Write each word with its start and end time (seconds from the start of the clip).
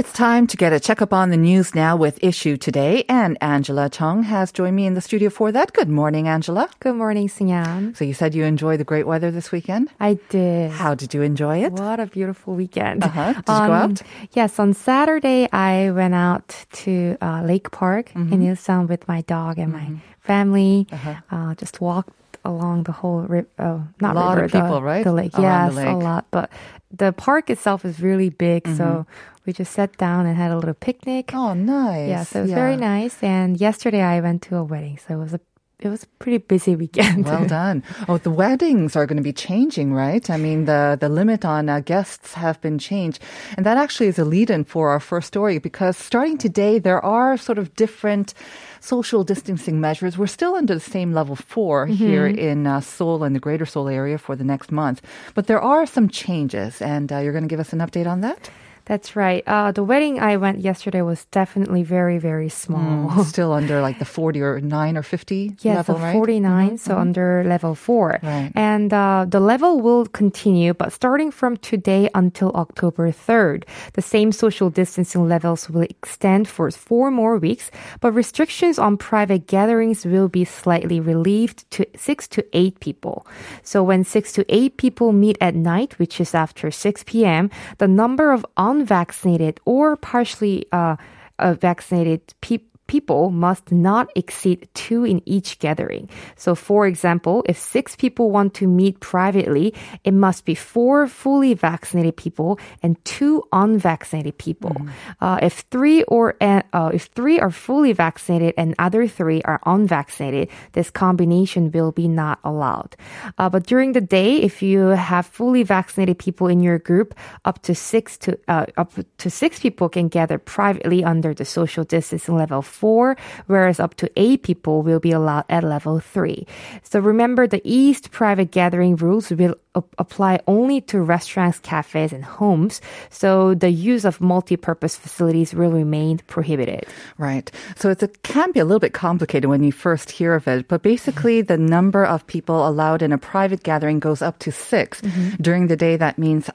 It's 0.00 0.14
time 0.14 0.46
to 0.46 0.56
get 0.56 0.72
a 0.72 0.80
checkup 0.80 1.12
on 1.12 1.28
the 1.28 1.36
news 1.36 1.74
now 1.74 1.94
with 1.94 2.18
Issue 2.24 2.56
Today, 2.56 3.04
and 3.06 3.36
Angela 3.42 3.90
Chung 3.90 4.22
has 4.22 4.50
joined 4.50 4.74
me 4.74 4.86
in 4.86 4.94
the 4.94 5.02
studio 5.02 5.28
for 5.28 5.52
that. 5.52 5.74
Good 5.74 5.90
morning, 5.90 6.26
Angela. 6.26 6.70
Good 6.80 6.94
morning, 6.94 7.28
Sinyan. 7.28 7.94
So 7.94 8.06
you 8.06 8.14
said 8.14 8.34
you 8.34 8.44
enjoyed 8.44 8.80
the 8.80 8.84
great 8.84 9.06
weather 9.06 9.30
this 9.30 9.52
weekend? 9.52 9.90
I 10.00 10.14
did. 10.30 10.70
How 10.70 10.94
did 10.94 11.12
you 11.12 11.20
enjoy 11.20 11.64
it? 11.64 11.74
What 11.74 12.00
a 12.00 12.06
beautiful 12.06 12.54
weekend. 12.54 13.04
Uh-huh. 13.04 13.34
Did 13.34 13.36
you 13.40 13.44
go 13.44 13.72
out? 13.82 14.02
Yes, 14.32 14.58
on 14.58 14.72
Saturday 14.72 15.50
I 15.52 15.90
went 15.90 16.14
out 16.14 16.64
to 16.84 17.18
uh, 17.20 17.42
Lake 17.42 17.70
Park 17.70 18.08
Mm-hmm. 18.14 18.32
in 18.32 18.40
Ilsan 18.40 18.88
with 18.88 19.06
my 19.06 19.20
dog 19.20 19.58
and 19.58 19.70
my 19.70 20.00
family. 20.20 20.86
Uh-huh. 20.90 21.16
Uh, 21.30 21.54
just 21.56 21.82
walked 21.82 22.38
along 22.42 22.84
the 22.84 22.92
whole 22.92 23.20
river. 23.20 23.48
Oh, 23.58 23.86
not 24.00 24.16
A 24.16 24.18
lot 24.18 24.36
river, 24.36 24.44
of 24.46 24.52
people, 24.52 24.76
the, 24.80 24.82
right? 24.82 25.04
The 25.04 25.12
lake. 25.12 25.34
Around 25.38 25.74
yes, 25.74 25.84
the 25.84 25.90
a 25.92 25.96
lot. 25.96 26.24
But 26.30 26.50
the 26.90 27.12
park 27.12 27.50
itself 27.50 27.84
is 27.84 28.00
really 28.00 28.30
big, 28.30 28.66
so 28.66 29.04
Mm-hmm. 29.04 29.10
We 29.50 29.54
just 29.54 29.72
sat 29.72 29.96
down 29.96 30.26
and 30.26 30.36
had 30.36 30.52
a 30.52 30.56
little 30.56 30.74
picnic. 30.74 31.34
Oh, 31.34 31.54
nice. 31.54 32.08
Yeah, 32.08 32.22
so 32.22 32.38
it 32.38 32.42
was 32.42 32.52
very 32.52 32.76
nice. 32.76 33.20
And 33.20 33.60
yesterday 33.60 34.00
I 34.00 34.20
went 34.20 34.42
to 34.42 34.56
a 34.56 34.62
wedding, 34.62 34.96
so 34.96 35.14
it 35.14 35.18
was 35.18 35.34
a 35.34 35.40
it 35.80 35.88
was 35.88 36.02
a 36.02 36.06
pretty 36.20 36.38
busy 36.38 36.76
weekend. 36.76 37.24
Well 37.24 37.46
done. 37.60 37.82
Oh, 38.06 38.18
the 38.18 38.30
weddings 38.30 38.94
are 38.94 39.06
going 39.06 39.16
to 39.16 39.22
be 39.22 39.32
changing, 39.32 39.94
right? 39.94 40.28
I 40.28 40.36
mean, 40.36 40.66
the, 40.66 40.98
the 41.00 41.08
limit 41.08 41.44
on 41.44 41.70
uh, 41.70 41.80
guests 41.80 42.34
have 42.34 42.60
been 42.60 42.78
changed. 42.78 43.18
And 43.56 43.64
that 43.64 43.78
actually 43.78 44.08
is 44.08 44.18
a 44.18 44.26
lead-in 44.26 44.64
for 44.64 44.90
our 44.90 45.00
first 45.00 45.28
story 45.28 45.58
because 45.58 45.96
starting 45.96 46.36
today, 46.36 46.78
there 46.78 47.02
are 47.02 47.38
sort 47.38 47.58
of 47.58 47.74
different 47.76 48.34
social 48.80 49.24
distancing 49.24 49.80
measures. 49.80 50.18
We're 50.18 50.26
still 50.26 50.54
under 50.54 50.74
the 50.74 50.80
same 50.80 51.14
level 51.14 51.34
4 51.34 51.86
here 51.86 52.26
in 52.26 52.66
uh, 52.66 52.82
Seoul 52.82 53.24
and 53.24 53.34
the 53.34 53.40
greater 53.40 53.64
Seoul 53.64 53.88
area 53.88 54.18
for 54.18 54.36
the 54.36 54.44
next 54.44 54.70
month. 54.70 55.00
But 55.34 55.46
there 55.46 55.62
are 55.62 55.86
some 55.86 56.08
changes 56.08 56.82
and 56.82 57.10
uh, 57.10 57.18
you're 57.18 57.32
going 57.32 57.48
to 57.48 57.48
give 57.48 57.58
us 57.58 57.72
an 57.72 57.80
update 57.80 58.06
on 58.06 58.20
that? 58.20 58.50
That's 58.90 59.14
right. 59.14 59.44
Uh, 59.46 59.70
the 59.70 59.84
wedding 59.84 60.18
I 60.18 60.36
went 60.36 60.58
yesterday 60.58 61.00
was 61.00 61.24
definitely 61.26 61.84
very, 61.84 62.18
very 62.18 62.48
small. 62.48 63.22
still 63.34 63.52
under 63.52 63.80
like 63.80 64.00
the 64.00 64.04
40 64.04 64.42
or 64.42 64.60
9 64.60 64.96
or 64.96 65.04
50 65.04 65.58
Yes, 65.60 65.76
level, 65.76 65.94
so 65.94 66.02
right? 66.02 66.12
49, 66.12 66.76
so 66.76 66.98
under 66.98 67.44
level 67.44 67.76
4. 67.76 68.18
Right. 68.20 68.50
And 68.56 68.92
uh, 68.92 69.26
the 69.28 69.38
level 69.38 69.80
will 69.80 70.06
continue, 70.06 70.74
but 70.74 70.92
starting 70.92 71.30
from 71.30 71.56
today 71.58 72.10
until 72.16 72.50
October 72.56 73.12
3rd, 73.12 73.62
the 73.92 74.02
same 74.02 74.32
social 74.32 74.70
distancing 74.70 75.28
levels 75.28 75.70
will 75.70 75.82
extend 75.82 76.48
for 76.48 76.68
four 76.72 77.12
more 77.12 77.38
weeks, 77.38 77.70
but 78.00 78.10
restrictions 78.10 78.76
on 78.76 78.96
private 78.96 79.46
gatherings 79.46 80.04
will 80.04 80.26
be 80.26 80.44
slightly 80.44 80.98
relieved 80.98 81.70
to 81.70 81.86
6 81.94 82.26
to 82.26 82.44
8 82.52 82.80
people. 82.80 83.24
So 83.62 83.84
when 83.84 84.02
6 84.02 84.32
to 84.32 84.44
8 84.48 84.78
people 84.78 85.12
meet 85.12 85.38
at 85.40 85.54
night, 85.54 85.96
which 86.00 86.20
is 86.20 86.34
after 86.34 86.72
6 86.72 87.04
p.m., 87.04 87.50
the 87.78 87.86
number 87.86 88.32
of 88.32 88.44
unvaccinated 88.80 89.60
or 89.64 89.96
partially 89.96 90.64
uh, 90.72 90.96
uh, 91.38 91.54
vaccinated 91.54 92.22
people 92.40 92.69
people 92.90 93.30
must 93.30 93.70
not 93.70 94.10
exceed 94.16 94.68
two 94.74 95.04
in 95.06 95.22
each 95.24 95.60
gathering. 95.60 96.10
So, 96.34 96.56
for 96.58 96.90
example, 96.90 97.46
if 97.46 97.56
six 97.56 97.94
people 97.94 98.34
want 98.34 98.50
to 98.54 98.66
meet 98.66 98.98
privately, 98.98 99.72
it 100.02 100.10
must 100.10 100.44
be 100.44 100.56
four 100.56 101.06
fully 101.06 101.54
vaccinated 101.54 102.16
people 102.16 102.58
and 102.82 102.98
two 103.04 103.46
unvaccinated 103.52 104.36
people. 104.38 104.74
Uh, 105.20 105.38
if 105.40 105.62
three 105.70 106.02
or 106.10 106.34
uh, 106.42 106.90
if 106.92 107.04
three 107.14 107.38
are 107.38 107.54
fully 107.54 107.92
vaccinated 107.94 108.54
and 108.58 108.74
other 108.82 109.06
three 109.06 109.40
are 109.42 109.60
unvaccinated, 109.66 110.50
this 110.72 110.90
combination 110.90 111.70
will 111.70 111.92
be 111.92 112.08
not 112.08 112.42
allowed. 112.42 112.96
Uh, 113.38 113.48
but 113.48 113.62
during 113.70 113.92
the 113.92 114.00
day, 114.02 114.42
if 114.42 114.62
you 114.66 114.98
have 114.98 115.26
fully 115.26 115.62
vaccinated 115.62 116.18
people 116.18 116.48
in 116.50 116.58
your 116.58 116.82
group, 116.82 117.14
up 117.44 117.62
to 117.62 117.72
six 117.72 118.18
to 118.18 118.34
uh, 118.48 118.66
up 118.76 118.90
to 119.22 119.30
six 119.30 119.60
people 119.60 119.88
can 119.88 120.08
gather 120.08 120.38
privately 120.42 121.04
under 121.06 121.30
the 121.30 121.44
social 121.44 121.84
distancing 121.84 122.34
level 122.34 122.62
four, 122.80 123.16
whereas 123.46 123.78
up 123.78 123.94
to 124.00 124.10
eight 124.16 124.42
people 124.42 124.82
will 124.82 125.00
be 125.00 125.12
allowed 125.12 125.44
at 125.48 125.62
level 125.62 126.00
three. 126.00 126.46
So 126.82 126.98
remember, 126.98 127.46
the 127.46 127.60
East 127.64 128.10
private 128.10 128.50
gathering 128.50 128.96
rules 128.96 129.30
will 129.30 129.56
apply 129.74 130.40
only 130.46 130.80
to 130.80 131.00
restaurants, 131.00 131.58
cafes, 131.60 132.12
and 132.12 132.24
homes. 132.24 132.80
So 133.10 133.54
the 133.54 133.70
use 133.70 134.04
of 134.04 134.20
multi-purpose 134.20 134.96
facilities 134.96 135.54
will 135.54 135.70
remain 135.70 136.18
prohibited. 136.26 136.86
Right. 137.18 137.50
So 137.76 137.90
it 137.90 138.22
can 138.22 138.50
be 138.52 138.60
a 138.60 138.64
little 138.64 138.80
bit 138.80 138.92
complicated 138.92 139.48
when 139.48 139.62
you 139.62 139.70
first 139.72 140.10
hear 140.10 140.34
of 140.34 140.48
it, 140.48 140.66
but 140.66 140.82
basically 140.82 141.40
the 141.42 141.56
number 141.56 142.04
of 142.04 142.26
people 142.26 142.66
allowed 142.66 143.02
in 143.02 143.12
a 143.12 143.18
private 143.18 143.62
gathering 143.62 144.00
goes 144.00 144.22
up 144.22 144.38
to 144.40 144.50
6 144.50 145.02
During 145.40 145.68
the 145.68 145.76
day, 145.76 145.96
that 145.96 146.18
means 146.18 146.50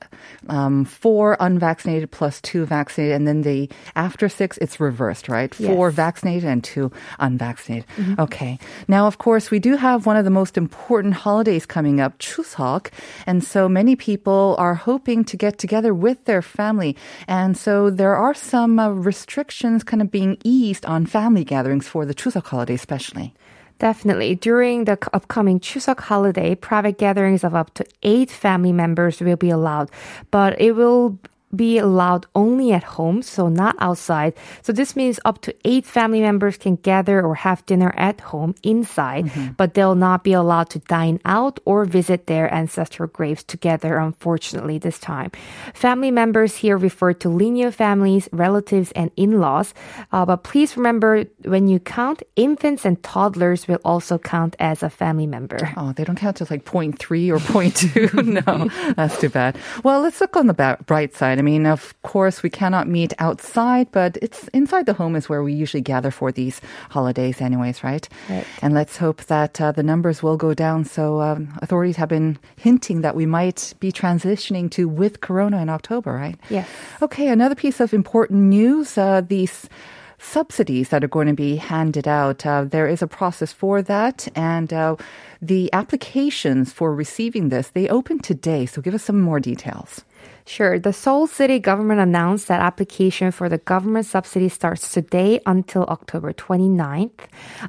um, 0.49 0.85
four 0.85 1.37
unvaccinated 1.39 2.11
plus 2.11 2.41
two 2.41 2.65
vaccinated, 2.65 3.15
and 3.15 3.27
then 3.27 3.41
the 3.41 3.69
after 3.95 4.29
six, 4.29 4.57
it's 4.59 4.79
reversed, 4.79 5.29
right? 5.29 5.53
Four 5.53 5.89
Yes. 5.89 5.95
vaccinated 5.95 6.45
and 6.49 6.63
two 6.63 6.91
unvaccinated. 7.19 7.85
Okay. 8.19 8.59
Now, 8.87 9.07
of 9.07 9.17
course, 9.17 9.49
we 9.51 9.59
do 9.59 9.75
have 9.75 10.05
one 10.05 10.17
of 10.17 10.25
the 10.25 10.31
most 10.31 10.57
important 10.57 11.13
holidays 11.13 11.65
coming 11.65 11.99
up, 11.99 12.17
Chuseok, 12.19 12.89
and 13.25 13.43
so 13.43 13.67
many 13.67 13.95
people 13.95 14.55
are 14.57 14.75
hoping 14.75 15.23
to 15.25 15.37
get 15.37 15.57
together 15.57 15.93
with 15.93 16.25
their 16.25 16.41
family, 16.41 16.95
and 17.27 17.57
so 17.57 17.89
there 17.89 18.15
are 18.15 18.33
some 18.33 18.79
uh, 18.79 18.89
restrictions 18.89 19.83
kind 19.83 20.01
of 20.01 20.11
being 20.11 20.37
eased 20.43 20.85
on 20.85 21.05
family 21.05 21.43
gatherings 21.43 21.87
for 21.87 22.05
the 22.05 22.13
Chuseok 22.13 22.47
holiday, 22.47 22.75
especially. 22.75 23.33
Definitely. 23.77 24.35
During 24.35 24.85
the 24.85 24.97
upcoming 25.11 25.59
Chuseok 25.59 25.99
holiday, 25.99 26.55
private 26.55 26.97
gatherings 26.97 27.43
of 27.43 27.53
up 27.53 27.73
to 27.73 27.85
eight 28.03 28.31
family 28.31 28.71
members 28.71 29.19
will 29.19 29.35
be 29.35 29.49
allowed, 29.49 29.91
but 30.31 30.59
it 30.61 30.73
will 30.73 31.19
be 31.55 31.77
allowed 31.77 32.25
only 32.35 32.71
at 32.71 32.83
home, 32.83 33.21
so 33.21 33.47
not 33.49 33.75
outside. 33.79 34.33
So 34.61 34.73
this 34.73 34.95
means 34.95 35.19
up 35.25 35.41
to 35.41 35.55
eight 35.65 35.85
family 35.85 36.21
members 36.21 36.57
can 36.57 36.75
gather 36.77 37.21
or 37.21 37.35
have 37.35 37.65
dinner 37.65 37.93
at 37.97 38.21
home 38.21 38.55
inside, 38.63 39.31
but 39.57 39.73
they'll 39.73 39.95
not 39.95 40.23
be 40.23 40.33
allowed 40.33 40.69
to 40.71 40.79
dine 40.79 41.19
out 41.25 41.59
or 41.65 41.85
visit 41.85 42.27
their 42.27 42.53
ancestral 42.53 43.07
graves 43.07 43.43
together, 43.43 43.97
unfortunately, 43.97 44.77
this 44.77 44.99
time. 44.99 45.31
Family 45.73 46.11
members 46.11 46.55
here 46.55 46.77
refer 46.77 47.13
to 47.13 47.29
lineal 47.29 47.71
families, 47.71 48.29
relatives, 48.31 48.91
and 48.93 49.11
in-laws. 49.15 49.73
Uh, 50.11 50.25
but 50.25 50.43
please 50.43 50.77
remember 50.77 51.25
when 51.43 51.67
you 51.67 51.79
count, 51.79 52.23
infants 52.35 52.85
and 52.85 53.01
toddlers 53.03 53.67
will 53.67 53.79
also 53.85 54.17
count 54.17 54.55
as 54.59 54.83
a 54.83 54.89
family 54.89 55.27
member. 55.27 55.57
Oh, 55.77 55.93
they 55.93 56.03
don't 56.03 56.15
count 56.15 56.41
as 56.41 56.51
like 56.51 56.65
0.3 56.65 56.95
or 57.29 57.39
0.2. 57.39 58.25
no, 58.47 58.93
that's 58.93 59.19
too 59.19 59.29
bad. 59.29 59.57
Well, 59.83 60.01
let's 60.01 60.19
look 60.21 60.35
on 60.35 60.47
the 60.47 60.53
ba- 60.53 60.79
bright 60.85 61.13
side. 61.13 61.39
I 61.39 61.41
mean, 61.45 61.65
of 61.65 61.81
course, 62.01 62.37
we 62.43 62.49
cannot 62.49 62.85
meet 62.87 63.13
outside, 63.19 63.87
but 63.91 64.17
it's 64.25 64.41
inside 64.59 64.85
the 64.85 64.97
home 65.01 65.15
is 65.15 65.29
where 65.29 65.43
we 65.43 65.53
usually 65.53 65.85
gather 65.93 66.11
for 66.11 66.31
these 66.31 66.59
holidays, 66.89 67.41
anyways, 67.41 67.83
right? 67.83 68.05
Right. 68.29 68.45
And 68.63 68.73
let's 68.73 68.97
hope 68.97 69.19
that 69.35 69.61
uh, 69.61 69.71
the 69.71 69.83
numbers 69.83 70.23
will 70.23 70.37
go 70.37 70.53
down. 70.53 70.85
So, 70.85 71.21
um, 71.21 71.39
authorities 71.61 71.97
have 72.01 72.09
been 72.09 72.37
hinting 72.57 73.01
that 73.01 73.15
we 73.15 73.25
might 73.25 73.73
be 73.79 73.91
transitioning 73.91 74.69
to 74.71 74.89
with 75.01 75.21
Corona 75.21 75.61
in 75.61 75.69
October, 75.69 76.11
right? 76.13 76.37
Yes. 76.49 76.67
Okay, 77.01 77.27
another 77.29 77.55
piece 77.55 77.79
of 77.79 77.93
important 77.93 78.39
news. 78.41 78.97
Uh, 78.97 79.21
these 79.21 79.69
subsidies 80.17 80.89
that 80.89 81.03
are 81.03 81.13
going 81.17 81.27
to 81.27 81.33
be 81.33 81.57
handed 81.57 82.07
out. 82.07 82.45
Uh, 82.45 82.63
there 82.63 82.87
is 82.87 83.01
a 83.01 83.07
process 83.07 83.51
for 83.53 83.81
that, 83.81 84.27
and 84.35 84.73
uh, 84.73 84.95
the 85.41 85.69
applications 85.73 86.73
for 86.73 86.95
receiving 86.95 87.49
this 87.49 87.69
they 87.69 87.87
open 87.89 88.19
today. 88.19 88.65
So, 88.65 88.81
give 88.81 88.95
us 88.95 89.03
some 89.03 89.21
more 89.21 89.39
details. 89.39 90.03
Sure. 90.47 90.77
The 90.77 90.93
Seoul 90.93 91.25
City 91.25 91.57
government 91.57 91.99
announced 91.99 92.49
that 92.49 92.61
application 92.61 93.31
for 93.31 93.49
the 93.49 93.57
government 93.57 94.05
subsidy 94.05 94.47
starts 94.47 94.93
today 94.93 95.39
until 95.47 95.85
October 95.85 96.33
29th. 96.33 97.25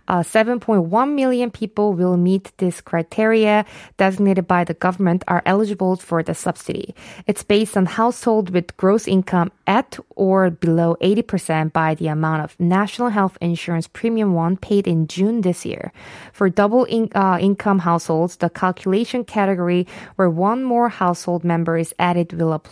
Uh, 0.06 0.20
7.1 0.20 1.14
million 1.14 1.50
people 1.50 1.94
will 1.94 2.18
meet 2.18 2.52
this 2.58 2.82
criteria 2.82 3.64
designated 3.96 4.46
by 4.46 4.62
the 4.62 4.74
government 4.74 5.24
are 5.26 5.42
eligible 5.46 5.96
for 5.96 6.22
the 6.22 6.34
subsidy. 6.34 6.94
It's 7.26 7.42
based 7.42 7.78
on 7.78 7.86
household 7.86 8.50
with 8.50 8.76
gross 8.76 9.08
income 9.08 9.52
at 9.66 9.98
or 10.10 10.50
below 10.50 10.96
80% 11.00 11.72
by 11.72 11.94
the 11.94 12.08
amount 12.08 12.44
of 12.44 12.60
national 12.60 13.08
health 13.08 13.38
insurance 13.40 13.88
premium 13.88 14.34
one 14.34 14.58
paid 14.58 14.86
in 14.86 15.06
June 15.06 15.40
this 15.40 15.64
year. 15.64 15.92
For 16.34 16.50
double 16.50 16.84
in, 16.84 17.08
uh, 17.14 17.38
income 17.40 17.78
households, 17.78 18.36
the 18.36 18.50
calculation 18.50 19.24
category 19.24 19.86
where 20.16 20.28
one 20.28 20.62
more 20.62 20.90
household 20.90 21.42
member 21.42 21.78
is 21.78 21.94
added 21.98 22.34
will 22.34 22.52
apply. 22.52 22.65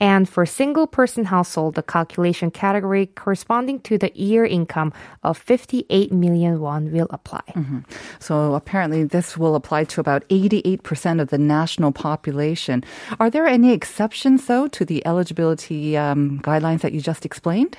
And 0.00 0.28
for 0.28 0.46
single 0.46 0.86
person 0.86 1.24
household, 1.24 1.74
the 1.74 1.82
calculation 1.82 2.50
category 2.50 3.06
corresponding 3.06 3.80
to 3.80 3.98
the 3.98 4.12
year 4.14 4.44
income 4.44 4.92
of 5.22 5.36
58 5.36 6.12
million 6.12 6.60
won 6.60 6.92
will 6.92 7.08
apply. 7.10 7.42
Mm-hmm. 7.54 7.80
So 8.18 8.54
apparently 8.54 9.04
this 9.04 9.36
will 9.36 9.54
apply 9.54 9.84
to 9.84 10.00
about 10.00 10.28
88% 10.28 11.20
of 11.20 11.28
the 11.28 11.38
national 11.38 11.92
population. 11.92 12.84
Are 13.20 13.30
there 13.30 13.46
any 13.46 13.72
exceptions 13.72 14.46
though 14.46 14.68
to 14.68 14.84
the 14.84 15.06
eligibility 15.06 15.96
um, 15.96 16.40
guidelines 16.40 16.80
that 16.80 16.92
you 16.92 17.00
just 17.00 17.24
explained? 17.24 17.76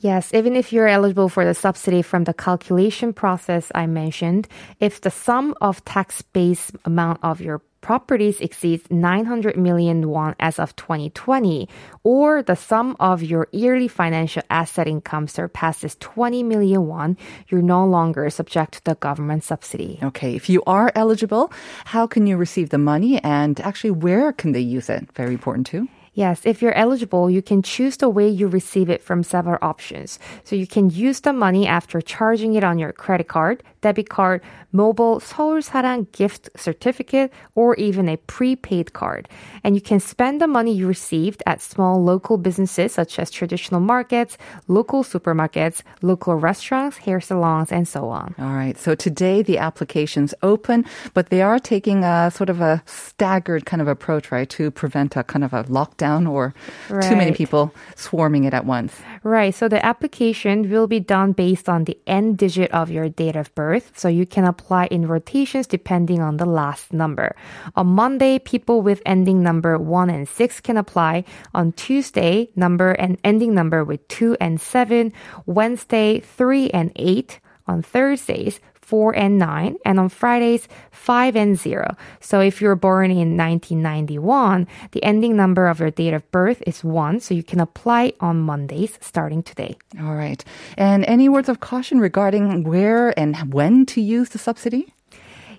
Yes, 0.00 0.32
even 0.32 0.54
if 0.54 0.72
you're 0.72 0.86
eligible 0.86 1.28
for 1.28 1.44
the 1.44 1.54
subsidy 1.54 2.02
from 2.02 2.22
the 2.22 2.32
calculation 2.32 3.12
process 3.12 3.72
I 3.74 3.86
mentioned, 3.86 4.46
if 4.78 5.00
the 5.00 5.10
sum 5.10 5.54
of 5.60 5.84
tax 5.84 6.22
base 6.22 6.70
amount 6.84 7.18
of 7.24 7.40
your 7.40 7.60
properties 7.80 8.40
exceeds 8.40 8.90
900 8.90 9.56
million 9.56 10.08
won 10.08 10.34
as 10.40 10.58
of 10.58 10.74
2020, 10.76 11.68
or 12.04 12.42
the 12.42 12.56
sum 12.56 12.96
of 13.00 13.22
your 13.22 13.48
yearly 13.52 13.88
financial 13.88 14.42
asset 14.50 14.88
income 14.88 15.28
surpasses 15.28 15.96
20 16.00 16.42
million 16.42 16.86
won, 16.86 17.16
you're 17.48 17.62
no 17.62 17.84
longer 17.86 18.28
subject 18.30 18.74
to 18.74 18.84
the 18.84 18.94
government 18.96 19.44
subsidy. 19.44 19.98
Okay, 20.02 20.34
if 20.34 20.48
you 20.48 20.62
are 20.66 20.92
eligible, 20.94 21.52
how 21.84 22.06
can 22.06 22.26
you 22.26 22.36
receive 22.36 22.70
the 22.70 22.78
money 22.78 23.22
and 23.22 23.60
actually 23.60 23.90
where 23.90 24.32
can 24.32 24.52
they 24.52 24.60
use 24.60 24.88
it? 24.88 25.10
Very 25.14 25.32
important 25.32 25.66
too. 25.66 25.88
Yes, 26.18 26.42
if 26.44 26.60
you're 26.60 26.74
eligible, 26.74 27.30
you 27.30 27.42
can 27.42 27.62
choose 27.62 27.96
the 27.98 28.08
way 28.08 28.28
you 28.28 28.48
receive 28.48 28.90
it 28.90 29.04
from 29.04 29.22
several 29.22 29.56
options. 29.62 30.18
So 30.42 30.56
you 30.56 30.66
can 30.66 30.90
use 30.90 31.20
the 31.20 31.32
money 31.32 31.64
after 31.64 32.00
charging 32.00 32.54
it 32.54 32.64
on 32.64 32.76
your 32.76 32.90
credit 32.90 33.28
card, 33.28 33.62
debit 33.82 34.08
card, 34.10 34.42
mobile 34.72 35.20
Seoul 35.20 35.62
Sarang 35.62 36.10
gift 36.10 36.50
certificate, 36.56 37.32
or 37.54 37.76
even 37.76 38.08
a 38.08 38.16
prepaid 38.16 38.94
card. 38.94 39.28
And 39.62 39.76
you 39.76 39.80
can 39.80 40.00
spend 40.00 40.40
the 40.40 40.48
money 40.48 40.72
you 40.74 40.88
received 40.88 41.40
at 41.46 41.62
small 41.62 42.02
local 42.02 42.36
businesses 42.36 42.90
such 42.92 43.20
as 43.20 43.30
traditional 43.30 43.80
markets, 43.80 44.36
local 44.66 45.04
supermarkets, 45.04 45.82
local 46.02 46.34
restaurants, 46.34 46.96
hair 46.96 47.20
salons, 47.20 47.70
and 47.70 47.86
so 47.86 48.08
on. 48.08 48.34
All 48.40 48.56
right. 48.56 48.76
So 48.76 48.96
today 48.96 49.42
the 49.42 49.58
application's 49.58 50.34
open, 50.42 50.84
but 51.14 51.30
they 51.30 51.42
are 51.42 51.60
taking 51.60 52.02
a 52.02 52.32
sort 52.34 52.50
of 52.50 52.60
a 52.60 52.82
staggered 52.86 53.66
kind 53.66 53.80
of 53.80 53.86
approach, 53.86 54.32
right, 54.32 54.50
to 54.50 54.72
prevent 54.72 55.14
a 55.14 55.22
kind 55.22 55.44
of 55.44 55.52
a 55.54 55.62
lockdown 55.62 56.07
or 56.26 56.54
right. 56.88 57.02
too 57.08 57.16
many 57.16 57.32
people 57.32 57.74
swarming 57.96 58.44
it 58.44 58.54
at 58.54 58.64
once. 58.64 58.94
Right. 59.22 59.54
So 59.54 59.68
the 59.68 59.84
application 59.84 60.70
will 60.70 60.86
be 60.86 61.00
done 61.00 61.32
based 61.32 61.68
on 61.68 61.84
the 61.84 61.98
end 62.06 62.38
digit 62.38 62.70
of 62.72 62.90
your 62.90 63.08
date 63.08 63.36
of 63.36 63.54
birth. 63.54 63.92
So 63.96 64.08
you 64.08 64.26
can 64.26 64.44
apply 64.44 64.86
in 64.86 65.06
rotations 65.06 65.66
depending 65.66 66.20
on 66.20 66.36
the 66.36 66.46
last 66.46 66.92
number. 66.92 67.36
On 67.76 67.86
Monday, 67.86 68.38
people 68.38 68.82
with 68.82 69.02
ending 69.04 69.42
number 69.42 69.78
1 69.78 70.10
and 70.10 70.28
6 70.28 70.60
can 70.60 70.76
apply. 70.76 71.24
On 71.54 71.72
Tuesday, 71.72 72.50
number 72.56 72.92
and 72.92 73.18
ending 73.24 73.54
number 73.54 73.84
with 73.84 74.06
2 74.08 74.36
and 74.40 74.60
7. 74.60 75.12
Wednesday, 75.46 76.20
3 76.20 76.70
and 76.70 76.92
8 76.96 77.40
on 77.68 77.82
Thursdays, 77.82 78.60
4 78.88 79.14
and 79.16 79.36
9, 79.36 79.76
and 79.84 80.00
on 80.00 80.08
Fridays, 80.08 80.66
5 80.92 81.36
and 81.36 81.58
0. 81.58 81.94
So 82.20 82.40
if 82.40 82.62
you're 82.62 82.74
born 82.74 83.10
in 83.10 83.36
1991, 83.36 84.66
the 84.92 85.04
ending 85.04 85.36
number 85.36 85.68
of 85.68 85.78
your 85.78 85.90
date 85.90 86.14
of 86.14 86.24
birth 86.30 86.62
is 86.66 86.82
1, 86.82 87.20
so 87.20 87.34
you 87.34 87.42
can 87.42 87.60
apply 87.60 88.14
on 88.20 88.40
Mondays 88.40 88.98
starting 89.02 89.42
today. 89.42 89.76
All 90.00 90.14
right. 90.14 90.42
And 90.78 91.04
any 91.04 91.28
words 91.28 91.50
of 91.50 91.60
caution 91.60 92.00
regarding 92.00 92.64
where 92.64 93.12
and 93.18 93.52
when 93.52 93.84
to 93.92 94.00
use 94.00 94.30
the 94.30 94.38
subsidy? 94.38 94.94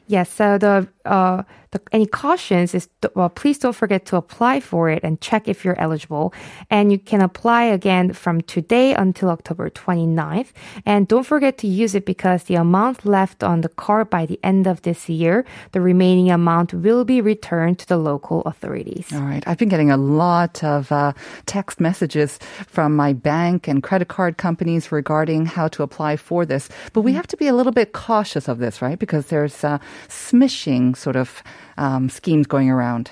Yes, 0.07 0.33
so 0.33 0.57
the 0.57 0.87
uh, 1.05 1.43
the, 1.71 1.81
any 1.91 2.05
cautions 2.05 2.73
is 2.73 2.89
well, 3.15 3.29
please 3.29 3.59
don't 3.59 3.75
forget 3.75 4.05
to 4.07 4.15
apply 4.15 4.59
for 4.59 4.89
it 4.89 5.03
and 5.03 5.21
check 5.21 5.47
if 5.47 5.63
you're 5.63 5.79
eligible. 5.79 6.33
And 6.69 6.91
you 6.91 6.97
can 6.97 7.21
apply 7.21 7.63
again 7.63 8.13
from 8.13 8.41
today 8.41 8.93
until 8.95 9.29
October 9.29 9.69
29th. 9.69 10.47
And 10.85 11.07
don't 11.07 11.25
forget 11.25 11.57
to 11.59 11.67
use 11.67 11.93
it 11.93 12.05
because 12.05 12.43
the 12.43 12.55
amount 12.55 13.05
left 13.05 13.43
on 13.43 13.61
the 13.61 13.69
card 13.69 14.09
by 14.09 14.25
the 14.25 14.39
end 14.43 14.65
of 14.67 14.81
this 14.81 15.09
year, 15.09 15.45
the 15.71 15.81
remaining 15.81 16.31
amount 16.31 16.73
will 16.73 17.05
be 17.05 17.21
returned 17.21 17.79
to 17.79 17.87
the 17.87 17.97
local 17.97 18.41
authorities. 18.41 19.07
All 19.13 19.21
right. 19.21 19.43
I've 19.47 19.57
been 19.57 19.69
getting 19.69 19.91
a 19.91 19.97
lot 19.97 20.63
of 20.63 20.91
uh, 20.91 21.13
text 21.45 21.79
messages 21.79 22.39
from 22.67 22.95
my 22.95 23.13
bank 23.13 23.67
and 23.67 23.83
credit 23.83 24.07
card 24.07 24.37
companies 24.37 24.91
regarding 24.91 25.45
how 25.45 25.67
to 25.69 25.83
apply 25.83 26.17
for 26.17 26.45
this. 26.45 26.69
But 26.93 27.01
we 27.01 27.11
mm-hmm. 27.11 27.17
have 27.17 27.27
to 27.27 27.37
be 27.37 27.47
a 27.47 27.53
little 27.53 27.71
bit 27.71 27.93
cautious 27.93 28.47
of 28.47 28.57
this, 28.57 28.81
right? 28.81 28.97
Because 28.97 29.27
there's 29.27 29.63
uh, 29.63 29.77
smishing 30.07 30.97
sort 30.97 31.15
of 31.15 31.43
um, 31.77 32.09
schemes 32.09 32.47
going 32.47 32.69
around. 32.69 33.11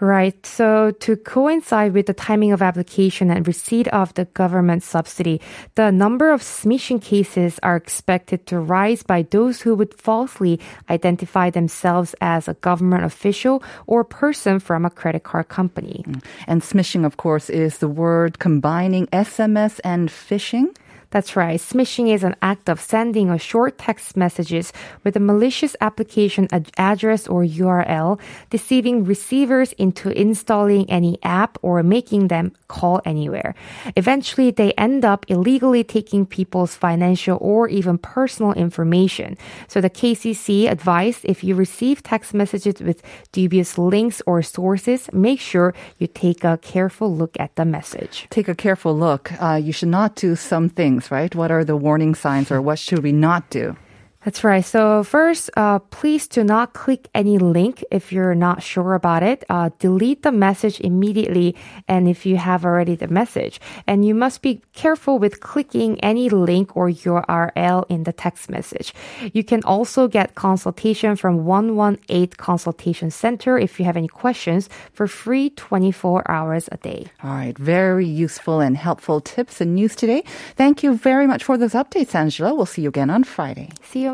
Right. 0.00 0.44
So 0.44 0.90
to 0.90 1.16
coincide 1.16 1.94
with 1.94 2.06
the 2.06 2.14
timing 2.14 2.52
of 2.52 2.60
application 2.62 3.30
and 3.30 3.46
receipt 3.46 3.88
of 3.88 4.12
the 4.14 4.26
government 4.26 4.82
subsidy, 4.82 5.40
the 5.76 5.90
number 5.90 6.32
of 6.32 6.42
smishing 6.42 7.00
cases 7.00 7.58
are 7.62 7.76
expected 7.76 8.46
to 8.46 8.58
rise 8.58 9.02
by 9.02 9.22
those 9.30 9.62
who 9.62 9.74
would 9.74 9.94
falsely 9.94 10.60
identify 10.90 11.50
themselves 11.50 12.14
as 12.20 12.48
a 12.48 12.54
government 12.54 13.04
official 13.04 13.62
or 13.86 14.04
person 14.04 14.58
from 14.58 14.84
a 14.84 14.90
credit 14.90 15.22
card 15.22 15.48
company. 15.48 16.04
Mm. 16.06 16.24
And 16.46 16.62
smishing, 16.62 17.06
of 17.06 17.16
course, 17.16 17.48
is 17.48 17.78
the 17.78 17.88
word 17.88 18.38
combining 18.38 19.06
SMS 19.06 19.80
and 19.84 20.08
phishing. 20.08 20.74
That's 21.14 21.36
right. 21.36 21.60
Smishing 21.60 22.12
is 22.12 22.24
an 22.24 22.34
act 22.42 22.68
of 22.68 22.80
sending 22.80 23.30
a 23.30 23.38
short 23.38 23.78
text 23.78 24.16
messages 24.16 24.72
with 25.04 25.14
a 25.14 25.20
malicious 25.20 25.76
application 25.80 26.48
ad- 26.50 26.72
address 26.76 27.28
or 27.28 27.44
URL, 27.44 28.18
deceiving 28.50 29.04
receivers 29.04 29.70
into 29.74 30.10
installing 30.10 30.90
any 30.90 31.20
app 31.22 31.56
or 31.62 31.84
making 31.84 32.26
them 32.34 32.50
call 32.66 33.00
anywhere. 33.04 33.54
Eventually, 33.94 34.50
they 34.50 34.72
end 34.72 35.04
up 35.04 35.24
illegally 35.28 35.84
taking 35.84 36.26
people's 36.26 36.74
financial 36.74 37.38
or 37.40 37.68
even 37.68 37.96
personal 37.96 38.52
information. 38.54 39.38
So 39.68 39.80
the 39.80 39.90
KCC 39.90 40.68
advised 40.68 41.20
if 41.22 41.44
you 41.44 41.54
receive 41.54 42.02
text 42.02 42.34
messages 42.34 42.82
with 42.82 43.04
dubious 43.30 43.78
links 43.78 44.20
or 44.26 44.42
sources, 44.42 45.08
make 45.12 45.38
sure 45.38 45.74
you 45.98 46.08
take 46.08 46.42
a 46.42 46.58
careful 46.58 47.14
look 47.14 47.36
at 47.38 47.54
the 47.54 47.64
message. 47.64 48.26
Take 48.30 48.48
a 48.48 48.54
careful 48.56 48.98
look. 48.98 49.30
Uh, 49.40 49.60
you 49.62 49.70
should 49.70 49.94
not 49.94 50.16
do 50.16 50.34
some 50.34 50.68
things 50.68 51.03
right? 51.10 51.34
What 51.34 51.50
are 51.50 51.64
the 51.64 51.76
warning 51.76 52.14
signs 52.14 52.50
or 52.50 52.60
what 52.60 52.78
should 52.78 53.02
we 53.02 53.12
not 53.12 53.50
do? 53.50 53.76
That's 54.24 54.42
right. 54.42 54.64
So 54.64 55.04
first, 55.04 55.50
uh, 55.54 55.80
please 55.90 56.26
do 56.26 56.42
not 56.42 56.72
click 56.72 57.08
any 57.14 57.36
link 57.36 57.84
if 57.90 58.10
you're 58.10 58.34
not 58.34 58.62
sure 58.62 58.94
about 58.94 59.22
it. 59.22 59.44
Uh, 59.50 59.68
delete 59.78 60.22
the 60.22 60.32
message 60.32 60.80
immediately, 60.80 61.54
and 61.86 62.08
if 62.08 62.24
you 62.24 62.38
have 62.38 62.64
already 62.64 62.96
the 62.96 63.08
message, 63.08 63.60
and 63.86 64.04
you 64.04 64.14
must 64.14 64.40
be 64.40 64.62
careful 64.72 65.18
with 65.18 65.40
clicking 65.40 66.00
any 66.00 66.30
link 66.30 66.74
or 66.74 66.88
URL 66.88 67.84
in 67.90 68.04
the 68.04 68.12
text 68.12 68.48
message. 68.48 68.94
You 69.34 69.44
can 69.44 69.62
also 69.64 70.08
get 70.08 70.34
consultation 70.34 71.16
from 71.16 71.44
118 71.44 72.28
Consultation 72.38 73.10
Center 73.10 73.58
if 73.58 73.78
you 73.78 73.84
have 73.84 73.96
any 73.96 74.08
questions 74.08 74.70
for 74.92 75.06
free 75.06 75.50
24 75.50 76.30
hours 76.30 76.68
a 76.72 76.78
day. 76.78 77.06
All 77.22 77.30
right, 77.30 77.56
very 77.58 78.06
useful 78.06 78.60
and 78.60 78.76
helpful 78.76 79.20
tips 79.20 79.60
and 79.60 79.74
news 79.74 79.94
today. 79.94 80.24
Thank 80.56 80.82
you 80.82 80.96
very 80.96 81.26
much 81.26 81.44
for 81.44 81.58
those 81.58 81.72
updates, 81.72 82.14
Angela. 82.14 82.54
We'll 82.54 82.64
see 82.64 82.82
you 82.82 82.88
again 82.88 83.10
on 83.10 83.24
Friday. 83.24 83.68
See 83.82 84.04
you 84.04 84.13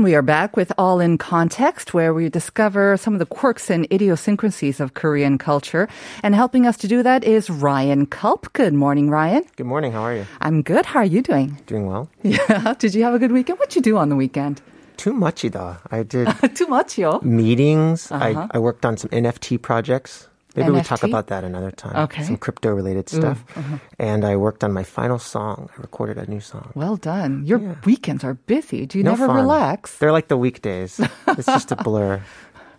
And 0.00 0.04
we 0.06 0.14
are 0.14 0.22
back 0.22 0.56
with 0.56 0.72
All 0.78 0.98
in 0.98 1.18
Context, 1.18 1.92
where 1.92 2.14
we 2.14 2.30
discover 2.30 2.96
some 2.96 3.12
of 3.12 3.18
the 3.18 3.26
quirks 3.26 3.68
and 3.68 3.86
idiosyncrasies 3.92 4.80
of 4.80 4.94
Korean 4.94 5.36
culture. 5.36 5.90
And 6.22 6.34
helping 6.34 6.66
us 6.66 6.78
to 6.78 6.88
do 6.88 7.02
that 7.02 7.22
is 7.22 7.50
Ryan 7.50 8.06
Culp. 8.06 8.50
Good 8.54 8.72
morning, 8.72 9.10
Ryan. 9.10 9.44
Good 9.56 9.66
morning. 9.66 9.92
How 9.92 10.00
are 10.00 10.16
you? 10.16 10.24
I'm 10.40 10.62
good. 10.62 10.86
How 10.86 11.00
are 11.00 11.04
you 11.04 11.20
doing? 11.20 11.60
Doing 11.66 11.84
well. 11.84 12.08
Yeah. 12.22 12.72
Did 12.78 12.94
you 12.94 13.04
have 13.04 13.12
a 13.12 13.18
good 13.18 13.30
weekend? 13.30 13.58
What'd 13.58 13.76
you 13.76 13.82
do 13.82 13.98
on 13.98 14.08
the 14.08 14.16
weekend? 14.16 14.62
Too 14.96 15.12
much이다. 15.12 15.80
I 15.90 16.02
did 16.02 16.28
Too 16.56 16.66
much, 16.66 16.96
yo. 16.96 17.20
meetings. 17.20 18.10
Uh-huh. 18.10 18.48
I, 18.50 18.56
I 18.56 18.58
worked 18.58 18.86
on 18.86 18.96
some 18.96 19.10
NFT 19.10 19.60
projects. 19.60 20.29
Maybe 20.56 20.70
we 20.70 20.82
talk 20.82 21.02
about 21.04 21.28
that 21.28 21.44
another 21.44 21.70
time. 21.70 21.96
Okay. 22.04 22.22
Some 22.24 22.36
crypto 22.36 22.70
related 22.70 23.08
stuff. 23.08 23.44
uh-huh. 23.56 23.78
And 23.98 24.24
I 24.24 24.36
worked 24.36 24.64
on 24.64 24.72
my 24.72 24.82
final 24.82 25.18
song. 25.18 25.68
I 25.76 25.80
recorded 25.80 26.18
a 26.18 26.26
new 26.28 26.40
song. 26.40 26.72
Well 26.74 26.96
done. 26.96 27.44
Your 27.46 27.60
Yeah. 27.60 27.74
weekends 27.84 28.24
are 28.24 28.34
busy. 28.34 28.86
Do 28.86 28.98
you 28.98 29.04
No 29.04 29.10
never 29.12 29.26
fun. 29.28 29.36
relax? 29.36 29.98
They're 29.98 30.12
like 30.12 30.28
the 30.28 30.36
weekdays. 30.36 30.98
it's 31.28 31.46
just 31.46 31.70
a 31.70 31.76
blur. 31.84 32.20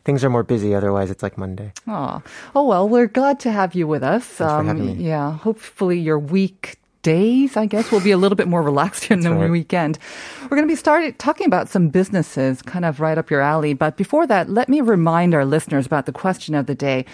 Things 0.04 0.24
are 0.26 0.30
more 0.32 0.44
busy, 0.44 0.74
otherwise 0.74 1.12
it's 1.12 1.22
like 1.22 1.38
Monday. 1.38 1.72
Oh, 1.88 2.24
oh 2.56 2.66
well, 2.66 2.90
we're 2.90 3.06
glad 3.08 3.40
to 3.42 3.52
have 3.52 3.76
you 3.76 3.86
with 3.88 4.02
us. 4.04 4.26
Thanks 4.26 4.52
for 4.52 4.64
having 4.64 4.98
me. 4.98 5.06
Yeah, 5.06 5.38
hopefully 5.38 6.00
your 6.00 6.18
week 6.18 6.81
days, 7.02 7.58
I 7.58 7.66
guess, 7.66 7.92
will 7.92 8.02
be 8.02 8.12
a 8.12 8.18
little 8.18 8.36
bit 8.36 8.48
more 8.48 8.62
relaxed 8.62 9.12
in 9.12 9.22
the 9.22 9.34
right. 9.34 9.50
weekend. 9.50 9.98
We're 10.44 10.58
going 10.58 10.68
to 10.68 10.72
be 10.72 10.76
starting 10.76 11.14
talking 11.14 11.48
about 11.48 11.70
some 11.70 11.90
businesses, 11.90 12.62
kind 12.62 12.86
of 12.86 13.00
right 13.00 13.18
up 13.18 13.30
your 13.30 13.42
alley. 13.42 13.74
But 13.74 13.98
before 13.98 14.28
that, 14.28 14.50
let 14.50 14.70
me 14.70 14.82
remind 14.82 15.34
our 15.34 15.46
listeners 15.46 15.86
about 15.86 16.06
the 16.06 16.12
question 16.12 16.56
of 16.56 16.66
the 16.66 16.76
day. 16.76 17.06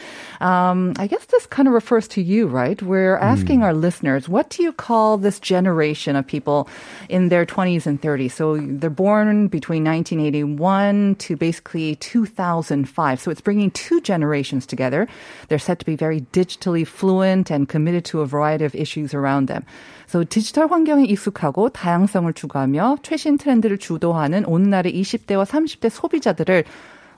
Um, 0.41 0.93
I 0.97 1.07
guess 1.07 1.25
this 1.25 1.45
kind 1.45 1.67
of 1.67 1.73
refers 1.73 2.07
to 2.09 2.21
you, 2.21 2.47
right? 2.47 2.81
We're 2.81 3.17
asking 3.17 3.63
our 3.63 3.73
listeners, 3.73 4.27
what 4.27 4.49
do 4.49 4.63
you 4.63 4.71
call 4.71 5.17
this 5.17 5.39
generation 5.39 6.15
of 6.15 6.25
people 6.25 6.69
in 7.09 7.29
their 7.29 7.45
20s 7.45 7.85
and 7.85 8.01
30s? 8.01 8.31
So 8.31 8.57
they're 8.57 8.89
born 8.89 9.47
between 9.47 9.83
1981 9.83 11.15
to 11.15 11.35
basically 11.35 11.95
2005. 11.95 13.19
So 13.19 13.31
it's 13.31 13.41
bringing 13.41 13.71
two 13.71 14.01
generations 14.01 14.65
together. 14.65 15.07
They're 15.47 15.59
said 15.59 15.79
to 15.79 15.85
be 15.85 15.95
very 15.95 16.21
digitally 16.21 16.85
fluent 16.85 17.49
and 17.49 17.69
committed 17.69 18.05
to 18.05 18.21
a 18.21 18.25
variety 18.25 18.65
of 18.65 18.75
issues 18.75 19.13
around 19.13 19.47
them. 19.47 19.65
So 20.08 20.24
디지털 20.24 20.66
환경에 20.70 21.04
익숙하고 21.04 21.70
다양성을 21.70 22.32
추구하며 22.32 22.98
최신 23.02 23.38
트렌드를 23.38 23.78
주도하는 23.78 24.44
오늘날의 24.44 24.92
20대와 25.00 25.44
30대 25.44 25.88
소비자들을 25.88 26.64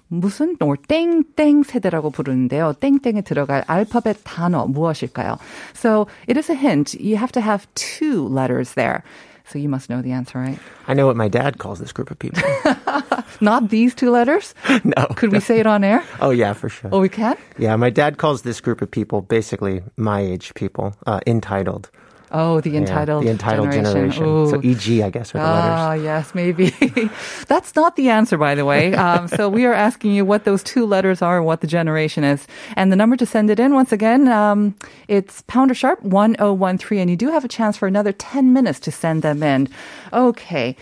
무슨 0.08 0.56
or 0.60 0.76
땡땡 0.86 1.62
세대라고 1.62 2.10
부르는데요. 2.10 2.74
땡땡에 2.78 3.22
들어갈 3.22 3.64
알파벳 3.66 4.18
단어 4.22 4.66
무엇일까요? 4.66 5.38
So 5.74 6.06
it 6.28 6.38
is 6.38 6.50
a 6.50 6.56
hint. 6.56 6.94
You 7.00 7.16
have 7.16 7.32
to 7.32 7.42
have 7.42 7.66
two 7.74 8.28
letters 8.28 8.74
there. 8.74 9.02
So 9.46 9.58
you 9.58 9.68
must 9.68 9.90
know 9.90 10.00
the 10.00 10.12
answer, 10.12 10.38
right? 10.38 10.58
I 10.88 10.94
know 10.94 11.06
what 11.06 11.16
my 11.16 11.28
dad 11.28 11.58
calls 11.58 11.78
this 11.78 11.92
group 11.92 12.10
of 12.10 12.18
people. 12.18 12.42
Not 13.42 13.68
these 13.68 13.94
two 13.94 14.10
letters? 14.10 14.54
no. 14.84 15.06
Could 15.16 15.32
we 15.32 15.40
say 15.40 15.60
it 15.60 15.66
on 15.66 15.84
air? 15.84 16.02
Oh, 16.20 16.30
yeah, 16.30 16.54
for 16.54 16.70
sure. 16.70 16.88
Oh, 16.92 17.00
we 17.00 17.10
can? 17.10 17.36
Yeah, 17.58 17.76
my 17.76 17.90
dad 17.90 18.16
calls 18.16 18.42
this 18.42 18.60
group 18.60 18.80
of 18.80 18.90
people, 18.90 19.20
basically 19.20 19.82
my 19.98 20.20
age 20.20 20.54
people, 20.54 20.94
uh, 21.06 21.20
entitled. 21.26 21.90
Oh, 22.31 22.61
the 22.61 22.69
Yeah, 22.71 22.77
entitled, 22.79 23.25
the 23.25 23.29
entitled 23.29 23.71
generation. 23.71 24.25
Ooh. 24.25 24.49
So 24.51 24.59
EG, 24.61 25.01
I 25.01 25.09
guess, 25.09 25.33
are 25.33 25.39
the 25.39 25.43
Ah, 25.43 25.53
letters. 25.53 25.79
Ah, 25.79 25.93
yes, 25.93 26.35
maybe. 26.35 26.69
That's 27.47 27.75
not 27.75 27.95
the 27.95 28.09
answer, 28.09 28.37
by 28.37 28.53
the 28.55 28.65
way. 28.65 28.93
Um, 28.93 29.27
so 29.27 29.49
we 29.49 29.65
are 29.65 29.73
asking 29.73 30.11
you 30.11 30.25
what 30.25 30.43
those 30.43 30.61
two 30.63 30.85
letters 30.85 31.21
are 31.21 31.37
and 31.37 31.45
what 31.45 31.61
the 31.61 31.67
generation 31.67 32.23
is. 32.23 32.45
And 32.75 32.91
the 32.91 32.95
number 32.95 33.15
to 33.17 33.25
send 33.25 33.49
it 33.49 33.59
in, 33.59 33.73
once 33.73 33.91
again, 33.91 34.27
um, 34.27 34.75
it's 35.07 35.41
pounder 35.47 35.73
sharp 35.73 36.01
1013. 36.03 36.99
And 36.99 37.09
you 37.09 37.15
do 37.17 37.31
have 37.31 37.43
a 37.43 37.47
chance 37.47 37.77
for 37.77 37.87
another 37.87 38.11
10 38.11 38.53
minutes 38.53 38.79
to 38.81 38.91
send 38.91 39.21
them 39.23 39.41
in. 39.41 39.67
Okay. 40.13 40.75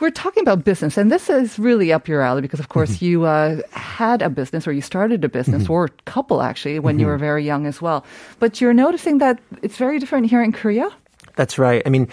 We're 0.00 0.10
talking 0.10 0.42
about 0.42 0.62
business, 0.64 0.96
and 0.96 1.10
this 1.10 1.28
is 1.28 1.58
really 1.58 1.92
up 1.92 2.06
your 2.06 2.22
alley 2.22 2.40
because, 2.40 2.60
of 2.60 2.68
course, 2.68 2.96
mm-hmm. 2.96 3.04
you 3.04 3.24
uh, 3.24 3.60
had 3.72 4.22
a 4.22 4.30
business 4.30 4.66
or 4.66 4.72
you 4.72 4.80
started 4.80 5.24
a 5.24 5.28
business 5.28 5.64
mm-hmm. 5.64 5.72
or 5.72 5.86
a 5.86 5.88
couple 6.04 6.40
actually 6.40 6.78
when 6.78 7.00
you 7.00 7.04
mm-hmm. 7.04 7.10
were 7.10 7.18
very 7.18 7.44
young 7.44 7.66
as 7.66 7.82
well. 7.82 8.04
But 8.38 8.60
you're 8.60 8.74
noticing 8.74 9.18
that 9.18 9.40
it's 9.60 9.76
very 9.76 9.98
different 9.98 10.26
here 10.26 10.40
in 10.40 10.52
Korea? 10.52 10.88
That's 11.34 11.58
right. 11.58 11.82
I 11.84 11.90
mean, 11.90 12.08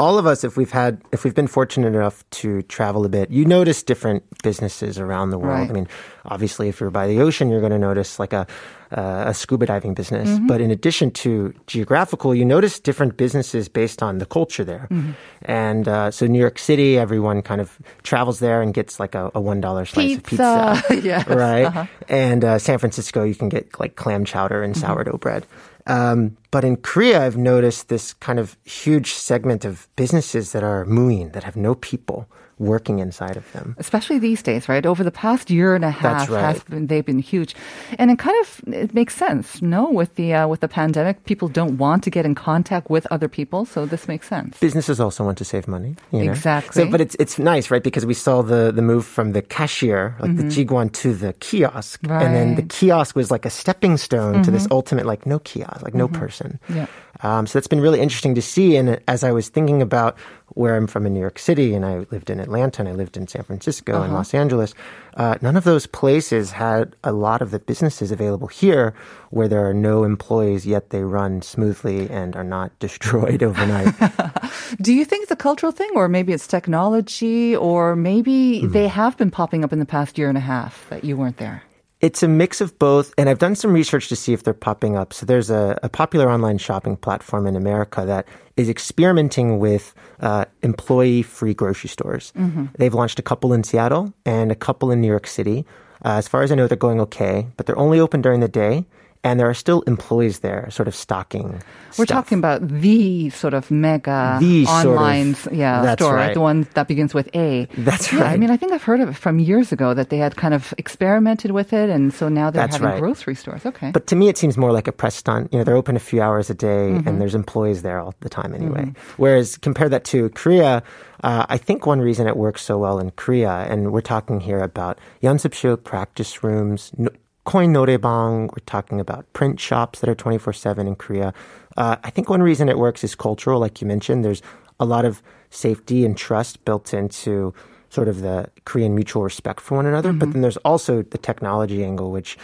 all 0.00 0.18
of 0.18 0.26
us, 0.26 0.42
if 0.42 0.56
we've 0.56 0.72
had, 0.72 1.00
if 1.12 1.22
we've 1.22 1.34
been 1.34 1.46
fortunate 1.46 1.94
enough 1.94 2.28
to 2.30 2.62
travel 2.62 3.04
a 3.04 3.08
bit, 3.08 3.30
you 3.30 3.44
notice 3.44 3.84
different 3.84 4.24
businesses 4.42 4.98
around 4.98 5.30
the 5.30 5.38
world. 5.38 5.60
Right. 5.60 5.70
I 5.70 5.72
mean, 5.72 5.88
obviously, 6.24 6.68
if 6.68 6.80
you're 6.80 6.90
by 6.90 7.06
the 7.06 7.20
ocean, 7.20 7.50
you're 7.50 7.60
going 7.60 7.72
to 7.72 7.78
notice 7.78 8.18
like 8.18 8.32
a 8.32 8.48
uh, 8.90 9.24
a 9.26 9.34
scuba 9.34 9.66
diving 9.66 9.92
business. 9.94 10.28
Mm-hmm. 10.28 10.46
But 10.46 10.60
in 10.60 10.70
addition 10.70 11.10
to 11.22 11.52
geographical, 11.66 12.34
you 12.34 12.44
notice 12.44 12.80
different 12.80 13.16
businesses 13.16 13.68
based 13.68 14.02
on 14.02 14.18
the 14.18 14.26
culture 14.26 14.64
there. 14.64 14.88
Mm-hmm. 14.90 15.12
And 15.42 15.86
uh, 15.88 16.10
so, 16.10 16.26
New 16.26 16.38
York 16.40 16.58
City, 16.58 16.96
everyone 16.98 17.42
kind 17.42 17.60
of 17.60 17.78
travels 18.02 18.38
there 18.38 18.62
and 18.62 18.72
gets 18.72 18.98
like 18.98 19.14
a, 19.14 19.30
a 19.34 19.40
one 19.40 19.60
dollar 19.60 19.84
slice 19.84 20.16
of 20.16 20.22
pizza, 20.24 20.82
yes. 21.02 21.26
right? 21.28 21.64
Uh-huh. 21.66 21.86
And 22.08 22.44
uh, 22.44 22.58
San 22.58 22.78
Francisco, 22.78 23.24
you 23.24 23.34
can 23.34 23.48
get 23.50 23.78
like 23.78 23.96
clam 23.96 24.24
chowder 24.24 24.62
and 24.62 24.74
Mm-hmm. 24.74 24.86
sourdough 24.86 25.18
bread. 25.18 25.46
Um, 25.86 26.36
but 26.50 26.64
in 26.64 26.76
Korea, 26.76 27.24
I've 27.26 27.36
noticed 27.36 27.88
this 27.88 28.14
kind 28.14 28.38
of 28.38 28.56
huge 28.64 29.12
segment 29.12 29.64
of 29.64 29.86
businesses 29.96 30.52
that 30.52 30.62
are 30.62 30.84
muin, 30.86 31.32
that 31.32 31.44
have 31.44 31.56
no 31.56 31.74
people 31.74 32.26
working 32.60 32.98
inside 32.98 33.36
of 33.36 33.46
them. 33.52 33.76
especially 33.78 34.18
these 34.18 34.42
days, 34.42 34.68
right? 34.68 34.84
Over 34.84 35.04
the 35.04 35.12
past 35.12 35.48
year 35.48 35.76
and 35.76 35.84
a 35.84 35.92
half, 35.92 36.26
That's 36.26 36.30
right. 36.30 36.42
has 36.42 36.64
been, 36.64 36.88
they've 36.88 37.06
been 37.06 37.20
huge, 37.20 37.54
and 38.00 38.10
it 38.10 38.18
kind 38.18 38.36
of 38.42 38.60
it 38.74 38.92
makes 38.94 39.14
sense. 39.14 39.62
No, 39.62 39.88
with 39.88 40.16
the 40.16 40.34
uh, 40.34 40.48
with 40.48 40.58
the 40.58 40.66
pandemic, 40.66 41.24
people 41.24 41.46
don't 41.46 41.78
want 41.78 42.02
to 42.02 42.10
get 42.10 42.26
in 42.26 42.34
contact 42.34 42.90
with 42.90 43.06
other 43.12 43.28
people, 43.28 43.64
so 43.64 43.86
this 43.86 44.08
makes 44.08 44.26
sense. 44.26 44.58
Businesses 44.58 44.98
also 44.98 45.22
want 45.24 45.38
to 45.38 45.44
save 45.44 45.68
money. 45.68 45.94
You 46.10 46.24
know? 46.24 46.32
Exactly. 46.32 46.82
So, 46.82 46.90
but 46.90 47.00
it's 47.00 47.14
it's 47.20 47.38
nice, 47.38 47.70
right? 47.70 47.84
Because 47.84 48.04
we 48.04 48.14
saw 48.14 48.42
the 48.42 48.72
the 48.72 48.82
move 48.82 49.06
from 49.06 49.34
the 49.34 49.42
cashier, 49.42 50.16
like 50.18 50.34
the 50.36 50.42
jiguan, 50.50 50.90
to 50.94 51.14
the 51.14 51.34
kiosk, 51.34 52.00
and 52.02 52.10
then 52.34 52.56
the 52.56 52.58
Mm-hmm. 52.58 52.58
Right. 52.58 52.58
Mm-hmm. 52.58 52.86
kiosk 52.86 53.14
was 53.14 53.30
like 53.30 53.46
a 53.46 53.50
stepping 53.50 53.96
stone 53.98 54.42
to 54.42 54.50
this 54.50 54.66
ultimate, 54.72 55.06
like 55.06 55.26
no 55.26 55.38
kiosk, 55.38 55.82
like 55.86 55.94
no 55.94 56.08
person. 56.38 56.58
Yeah. 56.68 56.86
Um, 57.20 57.46
so 57.46 57.58
that's 57.58 57.66
been 57.66 57.80
really 57.80 58.00
interesting 58.00 58.34
to 58.36 58.42
see. 58.42 58.76
And 58.76 59.00
as 59.08 59.24
I 59.24 59.32
was 59.32 59.48
thinking 59.48 59.82
about 59.82 60.16
where 60.54 60.76
I'm 60.76 60.86
from 60.86 61.04
in 61.06 61.14
New 61.14 61.20
York 61.20 61.38
City, 61.38 61.74
and 61.74 61.84
I 61.84 62.06
lived 62.10 62.30
in 62.30 62.40
Atlanta, 62.40 62.80
and 62.82 62.88
I 62.88 62.92
lived 62.92 63.16
in 63.16 63.26
San 63.28 63.42
Francisco 63.42 63.94
Uh-huh. 63.94 64.04
and 64.04 64.14
Los 64.14 64.34
Angeles, 64.34 64.72
uh, 65.16 65.34
none 65.42 65.56
of 65.56 65.64
those 65.64 65.86
places 65.86 66.52
had 66.52 66.94
a 67.04 67.12
lot 67.12 67.42
of 67.42 67.50
the 67.50 67.58
businesses 67.58 68.10
available 68.12 68.46
here 68.48 68.94
where 69.30 69.48
there 69.48 69.66
are 69.68 69.74
no 69.74 70.04
employees, 70.04 70.64
yet 70.66 70.90
they 70.90 71.02
run 71.02 71.42
smoothly 71.42 72.08
and 72.08 72.34
are 72.36 72.44
not 72.44 72.70
destroyed 72.78 73.42
overnight. 73.42 73.94
Do 74.80 74.92
you 74.94 75.04
think 75.04 75.22
it's 75.24 75.32
a 75.32 75.36
cultural 75.36 75.72
thing, 75.72 75.90
or 75.94 76.08
maybe 76.08 76.32
it's 76.32 76.46
technology, 76.46 77.56
or 77.56 77.96
maybe 77.96 78.60
Hmm. 78.60 78.72
they 78.72 78.88
have 78.88 79.16
been 79.16 79.30
popping 79.30 79.64
up 79.64 79.72
in 79.72 79.78
the 79.80 79.86
past 79.86 80.18
year 80.18 80.28
and 80.28 80.38
a 80.38 80.42
half 80.54 80.88
that 80.90 81.04
you 81.04 81.16
weren't 81.16 81.36
there? 81.38 81.62
It's 82.00 82.22
a 82.22 82.28
mix 82.28 82.60
of 82.60 82.78
both, 82.78 83.12
and 83.18 83.28
I've 83.28 83.40
done 83.40 83.56
some 83.56 83.72
research 83.72 84.08
to 84.08 84.16
see 84.16 84.32
if 84.32 84.44
they're 84.44 84.54
popping 84.54 84.96
up. 84.96 85.12
So 85.12 85.26
there's 85.26 85.50
a, 85.50 85.76
a 85.82 85.88
popular 85.88 86.30
online 86.30 86.58
shopping 86.58 86.96
platform 86.96 87.44
in 87.46 87.56
America 87.56 88.04
that 88.06 88.28
is 88.56 88.68
experimenting 88.68 89.58
with 89.58 89.94
uh, 90.20 90.44
employee-free 90.62 91.54
grocery 91.54 91.88
stores. 91.88 92.32
They've 92.78 92.94
launched 92.94 93.18
a 93.18 93.22
couple 93.22 93.52
in 93.52 93.64
Seattle 93.64 94.12
and 94.24 94.52
a 94.52 94.54
couple 94.54 94.92
in 94.92 95.00
New 95.00 95.08
York 95.08 95.26
City. 95.26 95.64
Uh, 96.04 96.10
as 96.10 96.28
far 96.28 96.42
as 96.42 96.52
I 96.52 96.54
know, 96.54 96.68
they're 96.68 96.76
going 96.76 97.00
okay, 97.00 97.48
but 97.56 97.66
they're 97.66 97.78
only 97.78 97.98
open 97.98 98.22
during 98.22 98.38
the 98.38 98.48
day, 98.48 98.84
and 99.24 99.38
there 99.40 99.48
are 99.48 99.54
still 99.54 99.82
employees 99.82 100.40
there, 100.40 100.68
sort 100.70 100.88
of 100.88 100.94
stocking. 100.94 101.62
We're 101.96 102.04
stuff. 102.04 102.24
talking 102.24 102.38
about 102.38 102.66
the 102.66 103.30
sort 103.30 103.54
of 103.54 103.70
mega 103.70 104.38
the 104.40 104.66
online 104.66 105.34
sort 105.34 105.52
of, 105.52 105.58
yeah 105.58 105.94
store, 105.94 106.14
right. 106.14 106.34
the 106.34 106.40
one 106.40 106.66
that 106.74 106.86
begins 106.86 107.14
with 107.14 107.28
A. 107.34 107.66
That's 107.76 108.12
yeah, 108.12 108.22
right. 108.22 108.32
I 108.32 108.36
mean, 108.36 108.50
I 108.50 108.56
think 108.56 108.72
I've 108.72 108.82
heard 108.82 109.00
of 109.00 109.08
it 109.08 109.16
from 109.16 109.38
years 109.38 109.72
ago 109.72 109.94
that 109.94 110.10
they 110.10 110.18
had 110.18 110.36
kind 110.36 110.54
of 110.54 110.74
experimented 110.78 111.50
with 111.50 111.72
it, 111.72 111.90
and 111.90 112.12
so 112.12 112.28
now 112.28 112.50
they're 112.50 112.62
that's 112.62 112.76
having 112.76 112.90
right. 112.90 113.00
grocery 113.00 113.34
stores. 113.34 113.64
Okay, 113.66 113.90
but 113.90 114.06
to 114.08 114.16
me, 114.16 114.28
it 114.28 114.38
seems 114.38 114.56
more 114.56 114.72
like 114.72 114.86
a 114.86 114.92
press 114.92 115.14
stunt. 115.14 115.52
You 115.52 115.58
know, 115.58 115.64
they're 115.64 115.76
open 115.76 115.96
a 115.96 116.00
few 116.00 116.22
hours 116.22 116.50
a 116.50 116.54
day, 116.54 116.90
mm-hmm. 116.90 117.08
and 117.08 117.20
there's 117.20 117.34
employees 117.34 117.82
there 117.82 117.98
all 117.98 118.14
the 118.20 118.28
time 118.28 118.54
anyway. 118.54 118.82
Mm-hmm. 118.82 119.22
Whereas 119.22 119.56
compare 119.56 119.88
that 119.88 120.04
to 120.06 120.28
Korea. 120.30 120.82
Uh, 121.24 121.46
I 121.48 121.58
think 121.58 121.84
one 121.84 122.00
reason 122.00 122.28
it 122.28 122.36
works 122.36 122.62
so 122.62 122.78
well 122.78 123.00
in 123.00 123.10
Korea, 123.10 123.50
and 123.68 123.92
we're 123.92 124.00
talking 124.00 124.38
here 124.38 124.60
about 124.60 125.00
Yeonsupseo 125.20 125.82
practice 125.82 126.44
rooms, 126.44 126.92
no, 126.96 127.10
coin 127.44 127.72
noraebang. 127.72 128.50
We're 128.50 128.64
talking 128.66 129.00
about 129.00 129.30
print 129.32 129.60
shops 129.60 130.00
that 130.00 130.08
are 130.10 130.14
24/7 130.14 130.86
in 130.86 130.96
Korea. 130.96 131.32
Uh, 131.76 131.96
I 132.02 132.10
think 132.10 132.28
one 132.28 132.42
reason 132.42 132.68
it 132.68 132.78
works 132.78 133.04
is 133.04 133.14
cultural, 133.14 133.60
like 133.60 133.80
you 133.80 133.86
mentioned. 133.86 134.24
There's 134.24 134.42
a 134.80 134.84
lot 134.84 135.04
of 135.04 135.22
safety 135.50 136.04
and 136.04 136.16
trust 136.16 136.64
built 136.64 136.92
into 136.92 137.54
sort 137.90 138.08
of 138.08 138.20
the 138.20 138.48
Korean 138.64 138.94
mutual 138.94 139.22
respect 139.22 139.60
for 139.60 139.76
one 139.76 139.86
another. 139.86 140.12
But 140.12 140.32
then 140.32 140.42
there's 140.42 140.58
also 140.58 141.02
the 141.02 141.18
technology 141.18 141.84
angle, 141.84 142.10
which 142.10 142.36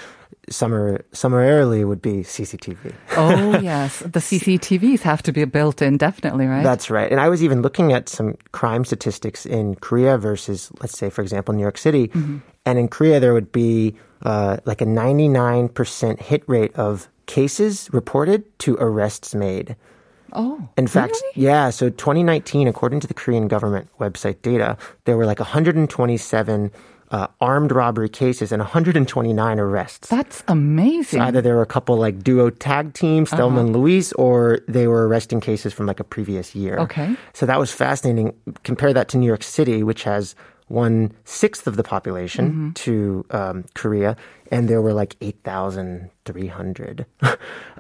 summar, 0.51 1.03
summarily 1.13 1.85
would 1.85 2.01
be 2.01 2.23
CCTV. 2.23 2.95
oh 3.17 3.59
yes, 3.63 4.01
the 4.01 4.21
CCTVs 4.21 5.01
have 5.01 5.23
to 5.23 5.33
be 5.33 5.45
built 5.45 5.83
in, 5.83 5.97
definitely, 5.97 6.47
right? 6.47 6.63
That's 6.63 6.91
right. 6.91 7.11
And 7.11 7.21
I 7.21 7.29
was 7.29 7.43
even 7.43 7.63
looking 7.63 7.93
at 7.93 8.09
some 8.09 8.37
crime 8.53 8.85
statistics 8.85 9.47
in 9.47 9.75
Korea 9.77 10.19
versus, 10.19 10.71
let's 10.81 10.99
say, 10.99 11.11
for 11.11 11.23
example, 11.23 11.55
New 11.55 11.63
York 11.63 11.79
City. 11.79 12.11
And 12.67 12.79
in 12.79 12.89
Korea, 12.89 13.21
there 13.21 13.35
would 13.35 13.53
be 13.53 13.95
uh, 14.25 14.57
like 14.64 14.81
a 14.81 14.87
99% 14.87 16.21
hit 16.21 16.43
rate 16.47 16.75
of 16.76 17.09
cases 17.26 17.88
reported 17.93 18.45
to 18.61 18.76
arrests 18.81 19.35
made. 19.35 19.76
Oh, 20.33 20.69
In 20.76 20.87
fact, 20.88 21.16
yeah, 21.35 21.71
so 21.71 21.90
2019, 21.90 22.66
according 22.66 23.00
to 23.00 23.07
the 23.07 23.14
Korean 23.14 23.47
government 23.47 23.88
website 24.00 24.43
data, 24.43 24.76
there 25.04 25.16
were 25.16 25.26
like 25.26 25.38
127 25.38 26.73
uh, 27.11 27.28
armed 27.40 27.71
robbery 27.71 28.09
cases 28.09 28.50
and 28.50 28.61
129 28.61 29.61
arrests. 29.61 30.09
That's 30.09 30.43
amazing. 30.49 31.21
Either 31.21 31.40
there 31.40 31.54
were 31.54 31.62
a 31.62 31.66
couple 31.66 31.97
like 31.97 32.25
duo 32.25 32.50
tag 32.50 32.95
teams, 32.95 33.33
Uh-huh. 33.33 33.43
Thelma 33.43 33.61
and 33.61 33.73
Louise, 33.76 34.12
or 34.14 34.59
they 34.66 34.88
were 34.88 35.07
arresting 35.07 35.40
cases 35.40 35.73
from 35.73 35.87
like 35.87 36.00
a 36.00 36.04
previous 36.04 36.54
year. 36.57 36.78
Okay. 36.78 37.14
So 37.33 37.47
that 37.47 37.61
was 37.61 37.71
fascinating. 37.71 38.35
Compare 38.64 38.93
that 38.95 39.07
to 39.11 39.19
New 39.19 39.26
York 39.26 39.45
City, 39.45 39.85
which 39.85 40.02
has 40.02 40.35
one 40.68 41.12
sixth 41.25 41.66
of 41.66 41.76
the 41.76 41.83
population 41.85 42.44
Mm-hmm. 42.50 42.71
to 42.73 43.25
um, 43.30 43.64
Korea, 43.75 44.16
and 44.51 44.69
there 44.69 44.83
were 44.83 44.93
like 44.93 45.17
8,300 45.21 47.07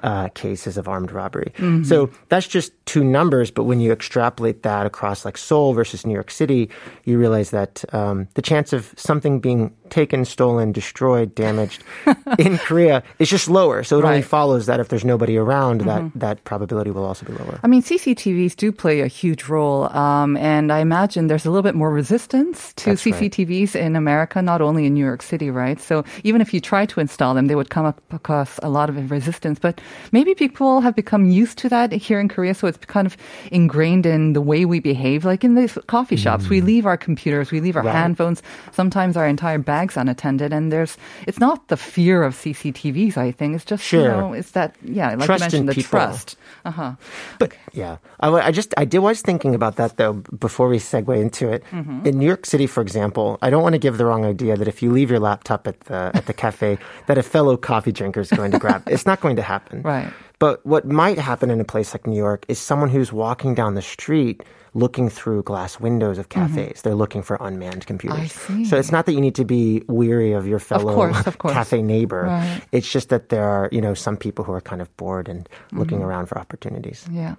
uh, 0.02 0.28
cases 0.30 0.76
of 0.76 0.88
armed 0.88 1.12
robbery. 1.12 1.52
Mm-hmm. 1.56 1.84
So 1.84 2.10
that's 2.28 2.46
just 2.46 2.72
two 2.86 3.02
numbers, 3.04 3.50
but 3.50 3.64
when 3.64 3.80
you 3.80 3.92
extrapolate 3.92 4.62
that 4.62 4.86
across 4.86 5.24
like 5.24 5.36
Seoul 5.38 5.72
versus 5.74 6.04
New 6.06 6.12
York 6.14 6.30
City, 6.30 6.70
you 7.04 7.18
realize 7.18 7.50
that 7.50 7.84
um, 7.94 8.28
the 8.34 8.42
chance 8.42 8.72
of 8.72 8.92
something 8.96 9.40
being 9.40 9.74
taken, 9.90 10.24
stolen, 10.24 10.72
destroyed, 10.72 11.34
damaged 11.34 11.82
in 12.38 12.58
Korea 12.58 13.02
is 13.18 13.28
just 13.30 13.48
lower. 13.48 13.82
So 13.84 13.98
it 13.98 14.04
only 14.04 14.14
Right. 14.14 14.20
Mm-hmm. 14.20 14.28
follows 14.28 14.66
that 14.66 14.78
if 14.80 14.88
there's 14.88 15.04
nobody 15.04 15.36
around, 15.36 15.80
that, 15.82 16.10
that 16.14 16.44
probability 16.44 16.90
will 16.90 17.04
also 17.04 17.26
be 17.26 17.32
lower. 17.32 17.58
I 17.62 17.66
mean, 17.66 17.82
CCTVs 17.82 18.54
do 18.56 18.70
play 18.72 19.00
a 19.00 19.06
huge 19.08 19.48
role, 19.48 19.84
um, 19.96 20.36
and 20.36 20.70
I 20.72 20.78
imagine 20.80 21.26
there's 21.26 21.44
a 21.46 21.50
little 21.50 21.62
bit 21.62 21.74
more 21.74 21.90
resistance 21.90 22.72
to 22.74 22.90
That's 22.90 23.04
right. 23.06 23.14
CCTVs 23.14 23.74
in 23.74 23.96
America, 23.96 24.40
not 24.40 24.60
only 24.62 24.86
in 24.86 24.94
New 24.94 25.04
York 25.04 25.22
City, 25.22 25.50
right? 25.50 25.80
So 25.80 26.04
even 26.22 26.40
if 26.40 26.53
you 26.54 26.60
try 26.60 26.86
to 26.86 27.00
install 27.00 27.34
them, 27.34 27.48
they 27.48 27.54
would 27.56 27.70
come 27.70 27.84
up 27.84 28.00
across 28.12 28.58
a 28.62 28.68
lot 28.70 28.88
of 28.88 29.10
resistance. 29.10 29.58
But 29.58 29.80
maybe 30.12 30.34
people 30.34 30.80
have 30.80 30.94
become 30.94 31.26
used 31.28 31.58
to 31.58 31.68
that 31.68 31.92
here 31.92 32.20
in 32.20 32.28
Korea, 32.28 32.54
so 32.54 32.66
it's 32.68 32.78
kind 32.86 33.06
of 33.06 33.16
ingrained 33.52 34.06
in 34.06 34.32
the 34.32 34.40
way 34.40 34.64
we 34.64 34.80
behave. 34.80 35.24
Like 35.24 35.44
in 35.44 35.54
these 35.54 35.76
coffee 35.86 36.16
shops, 36.16 36.48
we 36.48 36.60
leave 36.60 36.86
our 36.86 36.96
computers, 36.96 37.50
we 37.50 37.60
leave 37.60 37.76
our 37.76 37.82
Mm. 37.82 37.86
Right. 37.92 37.94
hand 38.00 38.16
phones, 38.16 38.42
sometimes 38.72 39.16
our 39.16 39.26
entire 39.26 39.58
bags 39.58 39.96
unattended, 39.96 40.52
and 40.52 40.72
there's 40.72 40.96
it's 41.26 41.38
not 41.40 41.68
the 41.68 41.76
fear 41.76 42.22
of 42.22 42.34
CCTVs. 42.34 43.16
I 43.18 43.32
think 43.32 43.56
it's 43.56 43.64
just 43.64 43.82
you 43.92 44.00
Sure. 44.00 44.08
know 44.16 44.32
it's 44.32 44.52
that 44.52 44.76
yeah, 44.82 45.10
like 45.14 45.26
Trust 45.26 45.40
you 45.40 45.44
mentioned, 45.44 45.68
the 45.68 45.74
people. 45.74 45.90
trust. 45.98 46.36
Uh 46.64 46.70
huh. 46.70 46.92
But 47.38 47.52
yeah, 47.72 47.96
I, 48.20 48.28
I 48.30 48.50
just 48.52 48.72
I 48.78 48.84
did 48.86 49.00
was 49.00 49.20
thinking 49.20 49.54
about 49.54 49.76
that 49.76 49.96
though 49.98 50.14
before 50.38 50.68
we 50.68 50.78
segue 50.78 51.12
into 51.20 51.50
it. 51.52 51.62
Mm-hmm. 51.72 52.06
In 52.06 52.18
New 52.18 52.26
York 52.26 52.46
City, 52.46 52.66
for 52.66 52.80
example, 52.80 53.36
I 53.42 53.50
don't 53.50 53.62
want 53.62 53.74
to 53.74 53.82
give 53.82 53.98
the 53.98 54.06
wrong 54.06 54.24
idea 54.24 54.56
that 54.56 54.68
if 54.68 54.82
you 54.82 54.90
leave 54.92 55.10
your 55.10 55.20
laptop 55.20 55.66
at 55.66 55.80
the 55.88 56.10
at 56.14 56.24
the 56.26 56.32
cafe, 56.44 56.78
that 57.06 57.16
a 57.18 57.22
fellow 57.22 57.56
coffee 57.56 57.92
drinker 57.92 58.20
is 58.20 58.30
going 58.30 58.52
to 58.52 58.58
grab. 58.58 58.82
It's 58.94 59.06
not 59.06 59.20
going 59.20 59.36
to 59.36 59.42
happen. 59.42 59.82
Right. 59.82 60.12
But 60.38 60.64
what 60.66 60.82
might 60.86 61.18
happen 61.18 61.48
in 61.50 61.60
a 61.60 61.64
place 61.64 61.94
like 61.94 62.06
New 62.06 62.22
York 62.28 62.44
is 62.48 62.58
someone 62.58 62.90
who's 62.90 63.12
walking 63.12 63.54
down 63.54 63.74
the 63.74 63.86
street 63.96 64.42
looking 64.74 65.08
through 65.08 65.42
glass 65.44 65.78
windows 65.80 66.18
of 66.18 66.28
cafes. 66.28 66.82
They're 66.82 66.94
looking 66.96 67.22
for 67.22 67.38
unmanned 67.40 67.86
computers. 67.86 68.32
Mm-hmm. 68.32 68.64
So 68.64 68.76
it's 68.76 68.90
not 68.90 69.06
that 69.06 69.12
you 69.12 69.20
need 69.20 69.36
to 69.36 69.44
be 69.44 69.82
weary 69.86 70.32
of 70.32 70.46
your 70.46 70.58
fellow 70.58 70.94
course, 70.94 71.26
of 71.26 71.38
course. 71.38 71.54
cafe 71.54 71.80
neighbor. 71.80 72.24
Right. 72.24 72.60
It's 72.72 72.90
just 72.90 73.08
that 73.08 73.28
there 73.28 73.44
are, 73.44 73.68
you 73.70 73.80
know, 73.80 73.94
some 73.94 74.16
people 74.16 74.44
who 74.44 74.52
are 74.52 74.60
kind 74.60 74.82
of 74.82 74.94
bored 74.96 75.28
and 75.28 75.48
looking 75.72 75.98
Mm-hmm. 75.98 76.08
around 76.08 76.26
for 76.26 76.38
opportunities. 76.38 77.06
Yeah. 77.12 77.36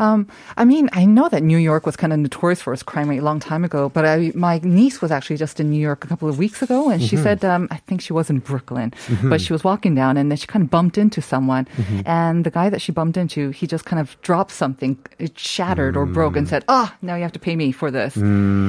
Um, 0.00 0.26
I 0.56 0.64
mean, 0.64 0.90
I 0.92 1.04
know 1.04 1.28
that 1.28 1.42
New 1.44 1.56
York 1.58 1.86
was 1.86 1.94
kind 1.96 2.12
of 2.12 2.18
notorious 2.18 2.60
for 2.60 2.72
its 2.72 2.82
crime 2.82 3.08
rate 3.08 3.18
a 3.18 3.22
long 3.22 3.38
time 3.38 3.64
ago, 3.64 3.88
but 3.88 4.04
I, 4.04 4.32
my 4.34 4.58
niece 4.64 5.00
was 5.00 5.12
actually 5.12 5.36
just 5.36 5.60
in 5.60 5.70
New 5.70 5.78
York 5.80 6.04
a 6.04 6.08
couple 6.08 6.28
of 6.28 6.36
weeks 6.36 6.62
ago, 6.62 6.90
and 6.90 7.00
she 7.00 7.16
said, 7.16 7.44
um, 7.44 7.68
I 7.70 7.76
think 7.76 8.00
she 8.00 8.12
was 8.12 8.28
in 8.28 8.40
Brooklyn, 8.40 8.92
but 9.22 9.40
she 9.40 9.52
was 9.52 9.62
walking 9.62 9.94
down 9.94 10.16
and 10.16 10.30
then 10.32 10.36
she 10.36 10.48
kind 10.48 10.64
of 10.64 10.70
bumped 10.70 10.98
into 10.98 11.22
someone. 11.22 11.68
And 12.04 12.42
the 12.44 12.50
guy 12.50 12.68
that 12.70 12.80
she 12.82 12.90
bumped 12.90 13.16
into, 13.16 13.50
he 13.50 13.68
just 13.68 13.84
kind 13.84 14.00
of 14.00 14.20
dropped 14.22 14.50
something, 14.50 14.98
it 15.20 15.38
shattered 15.38 15.96
or 15.96 16.04
broke, 16.06 16.34
and 16.36 16.48
said, 16.48 16.64
Oh, 16.74 16.90
now 17.02 17.16
you 17.16 17.22
have 17.22 17.32
to 17.32 17.38
pay 17.38 17.54
me 17.54 17.70
for 17.70 17.90
this. 17.90 18.16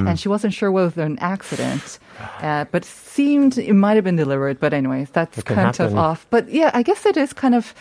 And 0.08 0.20
she 0.20 0.28
wasn't 0.28 0.52
sure 0.52 0.70
whether 0.70 0.84
it 0.84 0.96
was 0.96 1.06
an 1.06 1.18
accident, 1.20 1.98
uh, 2.42 2.66
but 2.70 2.82
it 2.82 2.88
seemed 2.88 3.56
it 3.56 3.72
might 3.72 3.94
have 3.94 4.04
been 4.04 4.16
deliberate. 4.16 4.60
But, 4.60 4.74
anyways, 4.74 5.08
that's 5.08 5.42
kind 5.42 5.68
of 5.80 5.96
off. 5.96 6.26
But 6.28 6.50
yeah, 6.50 6.70
I 6.74 6.82
guess 6.82 7.06
it 7.06 7.16
is 7.16 7.32
kind 7.32 7.54
of 7.54 7.72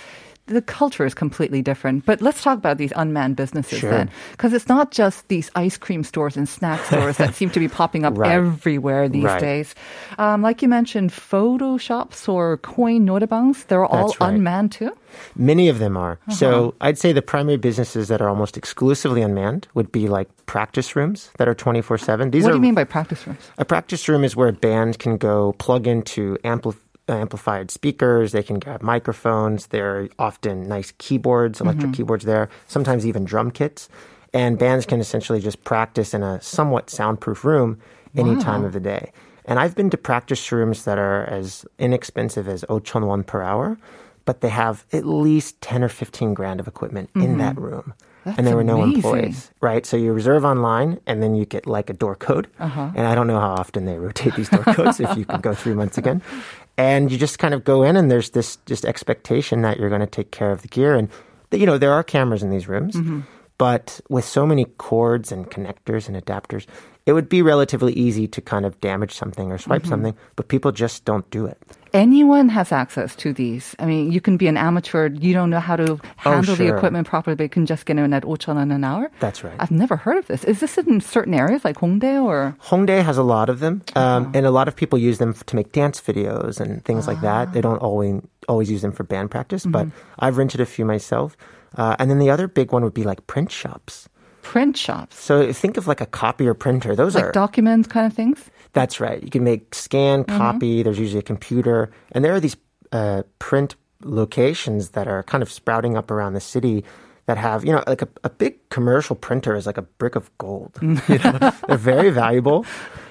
the 0.48 0.62
culture 0.62 1.06
is 1.06 1.14
completely 1.14 1.62
different. 1.62 2.06
But 2.06 2.22
let's 2.22 2.44
talk 2.44 2.58
about 2.58 2.78
these 2.78 2.92
unmanned 2.98 3.38
businesses 3.38 3.80
Sure. 3.80 3.90
then, 3.92 4.10
because 4.32 4.52
it's 4.52 4.68
not 4.68 4.92
just 4.92 5.28
these 5.30 5.50
ice 5.56 5.78
cream 5.78 6.04
stores 6.04 6.36
and 6.36 6.50
snack 6.50 6.84
stores 6.86 7.16
that 7.18 7.34
seem 7.34 7.50
to 7.52 7.60
be 7.60 7.70
popping 7.70 8.04
up 8.04 8.18
Right. 8.18 8.32
everywhere 8.32 9.08
these 9.08 9.24
Right. 9.24 9.40
days. 9.40 9.74
Um, 10.18 10.42
like 10.42 10.62
you 10.62 10.68
mentioned, 10.68 11.14
photo 11.14 11.78
shops 11.78 12.28
or 12.28 12.58
coin 12.58 13.06
noraebangs, 13.08 13.68
they're 13.68 13.86
all 13.86 14.08
That's 14.08 14.20
right. 14.20 14.34
unmanned 14.34 14.74
too. 14.74 14.92
Many 15.38 15.70
of 15.70 15.80
them 15.80 15.96
are. 15.96 16.14
Uh-huh. 16.28 16.32
So 16.36 16.74
I'd 16.82 16.98
say 16.98 17.14
the 17.14 17.22
primary 17.22 17.58
businesses 17.58 18.08
that 18.10 18.22
are 18.22 18.28
almost 18.28 18.58
exclusively 18.58 19.22
unmanned 19.22 19.68
would 19.76 19.92
be 19.92 20.08
like 20.10 20.28
practice 20.46 20.96
rooms 20.96 21.30
that 21.38 21.48
are 21.48 21.54
24 21.56 21.98
7. 21.98 22.32
These 22.32 22.44
what 22.44 22.50
are 22.50 22.54
do 22.54 22.58
you 22.58 22.62
mean 22.62 22.74
by 22.76 22.84
practice 22.84 23.26
rooms? 23.26 23.40
A 23.58 23.64
practice 23.66 24.10
room 24.10 24.24
is 24.26 24.36
where 24.36 24.50
a 24.50 24.54
band 24.54 25.00
can 25.00 25.16
go 25.18 25.54
plug 25.54 25.88
into 25.88 26.38
ampli- 26.44 26.76
amplified 27.08 27.72
speakers. 27.72 28.32
They 28.32 28.44
can 28.44 28.60
grab 28.60 28.82
microphones. 28.82 29.68
There 29.68 30.00
are 30.00 30.10
often 30.20 30.68
nice 30.68 30.94
keyboards, 30.98 31.60
electric 31.62 31.88
Mm-hmm. 31.88 31.94
keyboards 31.94 32.26
there, 32.26 32.50
sometimes 32.68 33.06
even 33.06 33.26
drum 33.26 33.52
kits. 33.52 33.90
And 34.34 34.58
bands 34.58 34.86
can 34.86 35.00
essentially 35.00 35.40
just 35.40 35.64
practice 35.64 36.14
in 36.14 36.24
a 36.24 36.42
somewhat 36.42 36.90
soundproof 36.90 37.44
room 37.46 37.80
any 38.16 38.36
time 38.38 38.64
of 38.64 38.74
the 38.74 38.80
day. 38.80 39.12
And 39.46 39.60
I've 39.60 39.76
been 39.76 39.90
to 39.90 39.98
practice 39.98 40.52
rooms 40.52 40.86
that 40.86 40.98
are 40.98 41.26
as 41.26 41.66
inexpensive 41.78 42.48
as 42.48 42.64
5,000 42.68 43.06
won 43.06 43.24
per 43.24 43.42
hour, 43.42 43.78
but 44.26 44.40
they 44.42 44.50
have 44.50 44.86
at 44.94 45.06
least 45.06 45.60
10 45.62 45.84
or 45.84 45.90
15 45.90 46.34
grand 46.34 46.60
of 46.60 46.68
equipment 46.68 47.10
in 47.16 47.38
that 47.40 47.58
room. 47.58 47.82
Mm-hmm. 47.82 48.00
That's 48.26 48.38
and 48.38 48.48
there 48.48 48.56
were 48.56 48.64
no 48.64 48.82
amazing. 48.82 48.96
employees 49.04 49.52
right? 49.60 49.86
So 49.86 49.98
you 49.98 50.14
reserve 50.14 50.46
online, 50.46 51.02
and 51.06 51.22
then 51.22 51.36
you 51.36 51.46
get 51.46 51.68
like 51.68 51.90
a 51.90 51.94
door 51.94 52.16
code. 52.16 52.48
Uh-huh. 52.58 52.92
And 52.96 53.06
I 53.06 53.16
don't 53.16 53.28
know 53.28 53.38
how 53.40 53.52
often 53.52 53.84
they 53.84 53.98
rotate 53.98 54.34
these 54.36 54.48
door 54.48 54.64
codes. 54.64 55.02
if 55.02 55.18
you 55.18 55.26
can 55.26 55.42
go 55.42 55.54
three 55.54 55.74
months 55.74 55.98
again, 55.98 56.22
and 56.78 57.12
you 57.12 57.18
just 57.18 57.40
kind 57.40 57.54
of 57.54 57.64
go 57.64 57.84
in, 57.84 57.96
and 57.96 58.10
there's 58.10 58.32
this 58.32 58.58
just 58.66 58.86
expectation 58.86 59.62
that 59.62 59.78
you're 59.78 59.90
going 59.90 60.02
to 60.02 60.08
take 60.08 60.32
care 60.32 60.52
of 60.52 60.62
the 60.62 60.68
gear, 60.68 60.96
and 60.96 61.10
you 61.52 61.66
know 61.66 61.78
there 61.78 61.94
are 61.94 62.04
cameras 62.04 62.42
in 62.44 62.50
these 62.50 62.68
rooms, 62.68 62.96
Mm-hmm. 62.96 63.22
but 63.58 64.00
with 64.10 64.26
so 64.26 64.46
many 64.46 64.66
cords 64.66 65.32
and 65.32 65.50
connectors 65.52 66.08
and 66.08 66.18
adapters. 66.18 66.66
It 67.06 67.12
would 67.14 67.28
be 67.28 67.42
relatively 67.42 67.92
easy 67.94 68.28
to 68.30 68.40
kind 68.42 68.66
of 68.66 68.80
damage 68.80 69.12
something 69.14 69.52
or 69.52 69.56
Mm-hmm. 69.58 69.64
swipe 69.70 69.86
something, 69.86 70.16
but 70.38 70.48
people 70.48 70.72
just 70.72 71.04
don't 71.04 71.30
do 71.32 71.46
it. 71.46 71.58
Anyone 71.94 72.50
has 72.50 72.72
access 72.72 73.16
to 73.18 73.34
these. 73.34 73.76
I 73.78 73.86
mean, 73.86 74.12
you 74.12 74.20
can 74.22 74.36
be 74.38 74.48
an 74.48 74.58
amateur. 74.58 75.10
You 75.14 75.34
don't 75.34 75.50
know 75.52 75.60
how 75.60 75.76
to 75.76 76.00
handle 76.18 76.56
the 76.56 76.64
Oh, 76.64 76.68
sure. 76.68 76.78
equipment 76.78 77.06
properly, 77.06 77.36
but 77.36 77.44
you 77.44 77.50
can 77.50 77.66
just 77.68 77.86
get 77.86 78.00
in 78.00 78.14
at 78.14 78.24
5,000 78.24 78.56
won 78.56 78.72
an 78.72 78.84
hour. 78.84 79.12
That's 79.20 79.44
right. 79.44 79.54
I've 79.60 79.70
never 79.70 79.96
heard 79.98 80.18
of 80.18 80.26
this. 80.28 80.44
Is 80.44 80.60
this 80.60 80.78
in 80.80 81.02
certain 81.02 81.34
areas 81.36 81.64
like 81.64 81.78
Hongdae 81.78 82.24
or? 82.24 82.56
Hongdae 82.64 83.04
has 83.04 83.18
a 83.20 83.24
lot 83.24 83.50
of 83.50 83.60
them, 83.60 83.84
um, 83.96 84.24
Uh-huh. 84.24 84.32
and 84.34 84.46
a 84.48 84.52
lot 84.52 84.68
of 84.68 84.76
people 84.76 84.98
use 84.98 85.18
them 85.20 85.34
to 85.34 85.56
make 85.56 85.72
dance 85.72 86.02
videos 86.02 86.60
and 86.60 86.84
things 86.86 87.06
like 87.06 87.22
that. 87.22 87.54
They 87.54 87.62
don't 87.62 87.78
always 87.80 88.22
always 88.50 88.70
use 88.72 88.82
them 88.82 88.92
for 88.92 89.04
band 89.04 89.30
practice, 89.32 89.66
but 89.66 89.86
Mm-hmm. 89.88 90.26
I've 90.26 90.38
rented 90.38 90.62
a 90.62 90.66
few 90.66 90.86
myself. 90.86 91.38
Uh, 91.78 91.96
and 92.00 92.10
then 92.10 92.20
the 92.20 92.30
other 92.30 92.48
big 92.48 92.72
one 92.74 92.84
would 92.84 92.94
be 92.94 93.04
like 93.04 93.26
print 93.28 93.52
shops. 93.52 94.10
Print 94.44 94.78
shops, 94.78 95.18
So 95.20 95.52
think 95.54 95.78
of 95.78 95.88
like 95.88 96.02
a 96.02 96.06
copier 96.06 96.54
printer. 96.54 96.96
Those 96.96 97.16
like 97.16 97.24
are 97.26 97.32
documents 97.32 97.88
kind 97.88 98.06
of 98.06 98.14
things. 98.14 98.40
that's 98.74 99.00
right. 99.00 99.24
You 99.24 99.30
can 99.32 99.44
make 99.44 99.74
scan, 99.74 100.24
Mm-hmm. 100.26 100.38
copy. 100.38 100.84
There's 100.84 101.00
usually 101.00 101.20
a 101.20 101.24
computer, 101.34 101.90
and 102.12 102.24
there 102.24 102.34
are 102.36 102.40
these 102.40 102.58
uh, 102.92 103.24
print 103.40 103.76
locations 104.04 104.90
that 104.90 105.08
are 105.08 105.24
kind 105.24 105.42
of 105.42 105.50
sprouting 105.52 105.98
up 105.98 106.12
around 106.12 106.34
the 106.34 106.42
city 106.42 106.84
that 107.26 107.38
have 107.38 107.64
you 107.66 107.72
know 107.72 107.84
like 107.88 108.02
a, 108.02 108.08
a 108.24 108.30
big 108.30 108.58
commercial 108.70 109.16
printer 109.16 109.56
is 109.56 109.66
like 109.66 109.78
a 109.78 109.84
brick 109.84 110.16
of 110.16 110.30
gold. 110.38 110.78
you 110.82 111.20
know? 111.20 111.52
They're 111.68 111.78
very 111.78 112.10
valuable. 112.10 112.66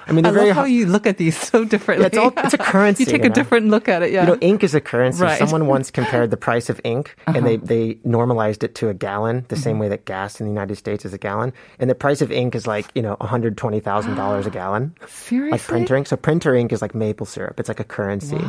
I 0.05 0.11
mean, 0.11 0.25
I 0.25 0.31
they're 0.31 0.39
very 0.39 0.47
love 0.49 0.57
how 0.57 0.63
you 0.65 0.85
look 0.85 1.07
at 1.07 1.15
these 1.17 1.37
so 1.51 1.63
differently. 1.63 2.03
Yeah, 2.03 2.07
it's 2.07 2.17
all- 2.17 2.45
it's 2.45 2.53
a 2.53 2.57
currency, 2.73 3.05
you 3.05 3.11
take 3.11 3.23
you 3.23 3.29
a 3.29 3.33
different 3.33 3.69
look 3.69 3.87
at 3.87 4.03
it. 4.03 4.11
Yeah. 4.11 4.21
You 4.23 4.27
know, 4.33 4.37
ink 4.41 4.61
is 4.61 4.75
a 4.75 4.81
currency. 4.81 5.23
Right. 5.23 5.39
Uh-huh. 5.41 5.47
Someone 5.47 5.67
once 5.69 5.89
compared 5.99 6.29
the 6.29 6.35
price 6.37 6.69
of 6.69 6.81
ink, 6.83 7.15
and 7.25 7.45
they, 7.47 7.55
they 7.55 7.97
normalized 8.03 8.65
it 8.65 8.75
to 8.75 8.89
a 8.89 8.93
gallon, 8.93 9.45
the 9.47 9.55
Mm-hmm. 9.55 9.63
same 9.63 9.79
way 9.79 9.87
that 9.87 10.03
gas 10.03 10.41
in 10.41 10.45
the 10.45 10.51
United 10.51 10.75
States 10.75 11.05
is 11.05 11.13
a 11.13 11.17
gallon. 11.17 11.53
And 11.79 11.89
the 11.89 11.95
price 11.95 12.21
of 12.21 12.33
ink 12.33 12.53
is 12.53 12.67
like, 12.67 12.87
you 12.95 13.01
know, 13.01 13.15
$120,000 13.21 14.45
a 14.45 14.49
gallon. 14.59 14.93
Seriously? 15.07 15.51
Like 15.51 15.61
printer 15.61 15.95
ink. 15.95 16.07
So 16.07 16.17
printer 16.17 16.53
ink 16.53 16.73
is 16.73 16.81
like 16.81 16.93
maple 16.93 17.25
syrup. 17.25 17.57
It's 17.59 17.69
like 17.69 17.79
a 17.79 17.85
currency. 17.85 18.41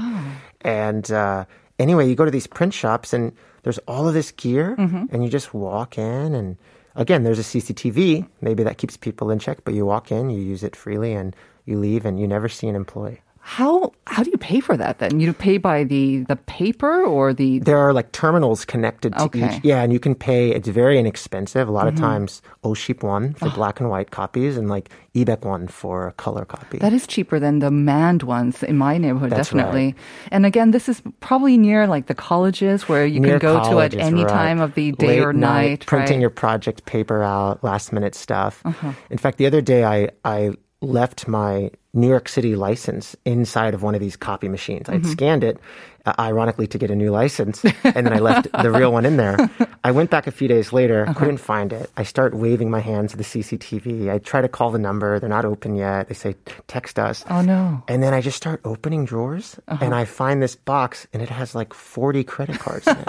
And 0.63 1.11
uh, 1.13 1.45
anyway, 1.79 2.09
you 2.09 2.15
go 2.15 2.25
to 2.25 2.31
these 2.31 2.47
print 2.47 2.75
shops, 2.75 3.13
and 3.13 3.33
there's 3.63 3.79
all 3.89 4.07
of 4.09 4.15
this 4.15 4.31
gear, 4.33 4.77
Mm-hmm. 4.79 5.07
and 5.11 5.25
you 5.25 5.31
just 5.31 5.55
walk 5.55 5.99
in, 5.99 6.35
and 6.35 6.57
again, 6.95 7.23
there's 7.25 7.39
a 7.39 7.43
CCTV. 7.43 8.27
Maybe 8.41 8.63
that 8.63 8.79
keeps 8.79 8.97
people 8.97 9.31
in 9.31 9.39
check, 9.39 9.59
but 9.65 9.75
you 9.75 9.85
walk 9.87 10.11
in, 10.13 10.31
you 10.31 10.41
use 10.41 10.63
it 10.63 10.77
freely, 10.77 11.13
and 11.15 11.35
you 11.65 11.79
leave, 11.79 12.05
and 12.05 12.19
you 12.21 12.27
never 12.29 12.49
see 12.49 12.69
an 12.69 12.77
employee. 12.77 13.21
How 13.47 13.93
how 14.07 14.23
do 14.23 14.31
you 14.31 14.39
pay 14.39 14.61
for 14.61 14.75
that 14.75 15.01
then? 15.01 15.21
You 15.21 15.35
pay 15.35 15.59
by 15.59 15.85
the 15.85 16.25
the 16.25 16.37
paper 16.37 17.05
or 17.05 17.35
the 17.35 17.59
There 17.59 17.77
are 17.77 17.93
like 17.93 18.11
terminals 18.13 18.65
connected 18.65 19.13
to 19.13 19.25
Okay. 19.25 19.41
Mm-hmm. 19.41 19.57
each. 19.57 19.65
Yeah, 19.65 19.83
and 19.83 19.93
you 19.93 20.01
can 20.01 20.15
pay. 20.15 20.51
It's 20.51 20.67
very 20.69 20.99
inexpensive. 20.99 21.69
A 21.69 21.71
lot 21.71 21.87
of 21.87 21.95
times, 21.95 22.41
Oship 22.65 23.03
won 23.03 23.35
for 23.35 23.51
black 23.51 23.81
and 23.81 23.91
white 23.91 24.11
copies, 24.11 24.57
and 24.57 24.71
like 24.71 24.89
Ebek 25.15 25.45
won 25.45 25.69
for 25.69 26.09
a 26.09 26.13
color 26.13 26.47
copy. 26.47 26.79
That 26.79 26.95
is 26.95 27.07
cheaper 27.07 27.39
than 27.39 27.59
the 27.59 27.71
manned 27.71 28.23
ones 28.23 28.63
in 28.63 28.79
my 28.79 28.97
neighborhood, 28.97 29.31
That's 29.31 29.51
definitely. 29.51 29.95
And 30.33 30.47
again, 30.47 30.71
this 30.71 30.89
is 30.89 31.03
probably 31.21 31.59
near 31.59 31.87
like 31.87 32.07
the 32.07 32.15
colleges 32.15 32.89
where 32.89 33.05
you 33.05 33.21
Near 33.21 33.39
can 33.39 33.61
go 33.61 33.71
to 33.71 33.81
at 33.81 33.93
any 33.95 34.25
right. 34.25 34.33
time 34.33 34.59
of 34.59 34.73
the 34.75 34.93
day 34.93 35.21
Late 35.21 35.21
or 35.21 35.33
night. 35.35 35.85
printing 35.85 36.17
right? 36.17 36.21
your 36.23 36.31
project 36.31 36.87
paper 36.87 37.23
out, 37.23 37.63
last 37.63 37.93
minute 37.93 38.15
stuff. 38.15 38.63
Uh-huh. 38.65 38.93
In 39.11 39.19
fact, 39.19 39.37
the 39.37 39.45
other 39.45 39.61
day 39.61 39.85
I 39.85 40.09
I 40.25 40.53
left 40.81 41.29
my 41.29 41.71
New 41.95 42.09
York 42.09 42.29
City 42.29 42.57
license 42.57 43.17
inside 43.25 43.73
of 43.75 43.83
one 43.83 43.95
of 43.95 44.01
these 44.01 44.17
copy 44.17 44.49
machines. 44.49 44.87
Mm-hmm. 44.89 45.07
I'd 45.07 45.07
scanned 45.07 45.45
it, 45.45 45.59
uh, 46.07 46.13
ironically, 46.19 46.67
to 46.67 46.77
get 46.79 46.91
a 46.91 46.97
new 46.97 47.11
license, 47.11 47.65
and 47.85 48.05
then 48.07 48.13
I 48.13 48.19
left 48.19 48.49
the 48.53 48.71
real 48.71 48.93
one 48.93 49.07
in 49.07 49.17
there. 49.17 49.39
I 49.85 49.91
went 49.93 50.11
back 50.11 50.27
a 50.27 50.31
few 50.33 50.49
days 50.49 50.73
later, 50.73 51.05
Uh-huh. 51.05 51.15
couldn't 51.19 51.39
find 51.39 51.73
it. 51.73 51.91
I 51.97 52.03
start 52.03 52.35
waving 52.35 52.69
my 52.71 52.81
hands 52.81 53.13
to 53.13 53.17
the 53.17 53.23
CCTV. 53.25 54.11
I 54.11 54.19
try 54.19 54.41
to 54.43 54.49
call 54.49 54.71
the 54.71 54.79
number. 54.79 55.19
They're 55.21 55.29
not 55.29 55.45
open 55.45 55.77
yet. 55.77 56.09
They 56.09 56.15
say 56.15 56.35
text 56.67 56.99
us. 56.99 57.25
Oh 57.31 57.41
no. 57.43 57.83
And 57.89 58.03
then 58.03 58.13
I 58.13 58.21
just 58.21 58.37
start 58.37 58.61
opening 58.65 59.05
drawers 59.05 59.57
Uh-huh. 59.69 59.85
and 59.85 59.95
I 59.95 60.05
find 60.05 60.43
this 60.43 60.57
box 60.57 61.07
and 61.13 61.23
it 61.23 61.29
has 61.31 61.55
like 61.55 61.73
40 61.73 62.25
credit 62.25 62.59
cards 62.59 62.87
in 62.87 62.97
it. 62.99 63.09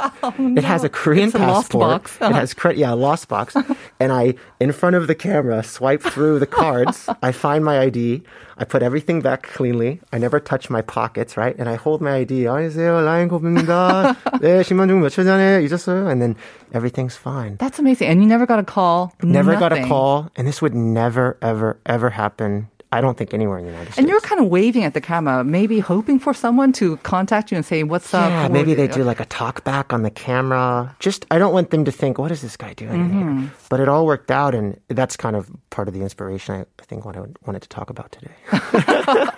It 0.60 0.63
has 0.63 0.84
a 0.84 0.89
Korean 0.89 1.26
Oh, 1.34 1.36
It's 1.36 1.38
passport. 1.38 1.89
box. 1.89 2.17
Uh-huh. 2.21 2.32
It 2.32 2.36
has 2.36 2.54
credit, 2.54 2.78
yeah, 2.80 2.93
a 2.93 2.95
lost 2.95 3.28
box. 3.30 3.56
and 4.00 4.12
I, 4.12 4.36
in 4.60 4.71
front 4.71 4.95
of 4.95 5.08
the 5.08 5.15
camera, 5.15 5.63
swipe 5.63 6.02
through 6.02 6.39
the 6.39 6.48
cards. 6.48 7.10
I 7.24 7.32
find 7.32 7.63
my 7.65 7.80
ID. 7.80 8.21
I 8.58 8.63
put 8.75 8.83
everything 8.83 9.20
back 9.20 9.42
cleanly. 9.42 10.01
I 10.12 10.18
never 10.18 10.40
touch 10.40 10.70
my 10.70 10.83
pockets, 10.83 11.37
right? 11.37 11.57
And 11.59 11.68
I 11.68 11.77
hold 11.77 12.01
my 12.01 12.23
ID. 12.23 12.46
안녕하세요, 12.46 13.01
라인 13.05 13.29
고입니다. 13.29 14.16
네, 14.40 14.61
10만 14.62 14.88
중 14.88 15.01
며칠 15.01 15.25
전에 15.25 15.62
잊었어요. 15.62 16.09
And 16.09 16.20
then 16.20 16.37
everything's 16.73 17.16
fine. 17.16 17.57
That's 17.59 17.79
amazing. 17.79 18.09
And 18.09 18.20
you 18.20 18.29
never 18.29 18.46
got 18.46 18.59
a 18.59 18.64
call. 18.64 19.12
Never 19.23 19.57
got 19.57 19.73
a 19.73 19.77
nothing. 19.77 19.88
call. 19.88 20.31
And 20.37 20.46
this 20.46 20.61
would 20.62 20.75
never, 20.75 21.37
ever, 21.42 21.79
ever 21.87 22.11
happen. 22.11 22.68
I 22.91 23.02
don't 23.02 23.17
think 23.17 23.34
anywhere 23.34 23.58
in 23.58 23.65
the 23.65 23.71
United 23.71 23.91
States. 23.91 23.98
And 24.00 24.08
you're 24.08 24.21
kind 24.21 24.39
of 24.39 24.48
waving 24.48 24.84
at 24.84 24.93
the 24.93 25.02
camera, 25.02 25.43
maybe 25.43 25.80
hoping 25.80 26.17
for 26.19 26.34
someone 26.34 26.71
to 26.74 26.95
contact 26.98 27.52
you 27.52 27.58
and 27.58 27.65
say, 27.65 27.84
"What's 27.84 28.13
up?" 28.13 28.30
Yeah, 28.30 28.48
maybe 28.48 28.74
they 28.74 28.88
do 28.88 29.04
like 29.04 29.19
a 29.19 29.26
talk 29.26 29.63
back 29.63 29.91
on 29.91 30.04
the 30.04 30.12
camera. 30.12 30.95
Just, 31.00 31.26
I 31.32 31.38
don't 31.39 31.54
want 31.54 31.71
them 31.71 31.84
to 31.86 31.91
think, 31.91 32.17
what 32.17 32.32
is 32.32 32.41
this 32.41 32.56
guy 32.58 32.74
doing 32.74 33.10
Mm-hmm. 33.10 33.39
here? 33.41 33.52
But 33.69 33.80
it 33.82 33.89
all 33.89 34.06
worked 34.06 34.32
out, 34.32 34.56
and 34.56 34.80
that's 34.88 35.17
kind 35.17 35.36
of 35.36 35.50
part 35.71 35.88
of 35.89 35.93
the 35.93 36.02
inspiration 36.02 36.56
I, 36.56 36.60
I 36.80 36.86
think 36.86 37.04
what 37.06 37.17
I 37.17 37.21
wanted 37.45 37.62
to 37.63 37.69
talk 37.69 37.89
about 37.89 38.12
today. 38.13 38.32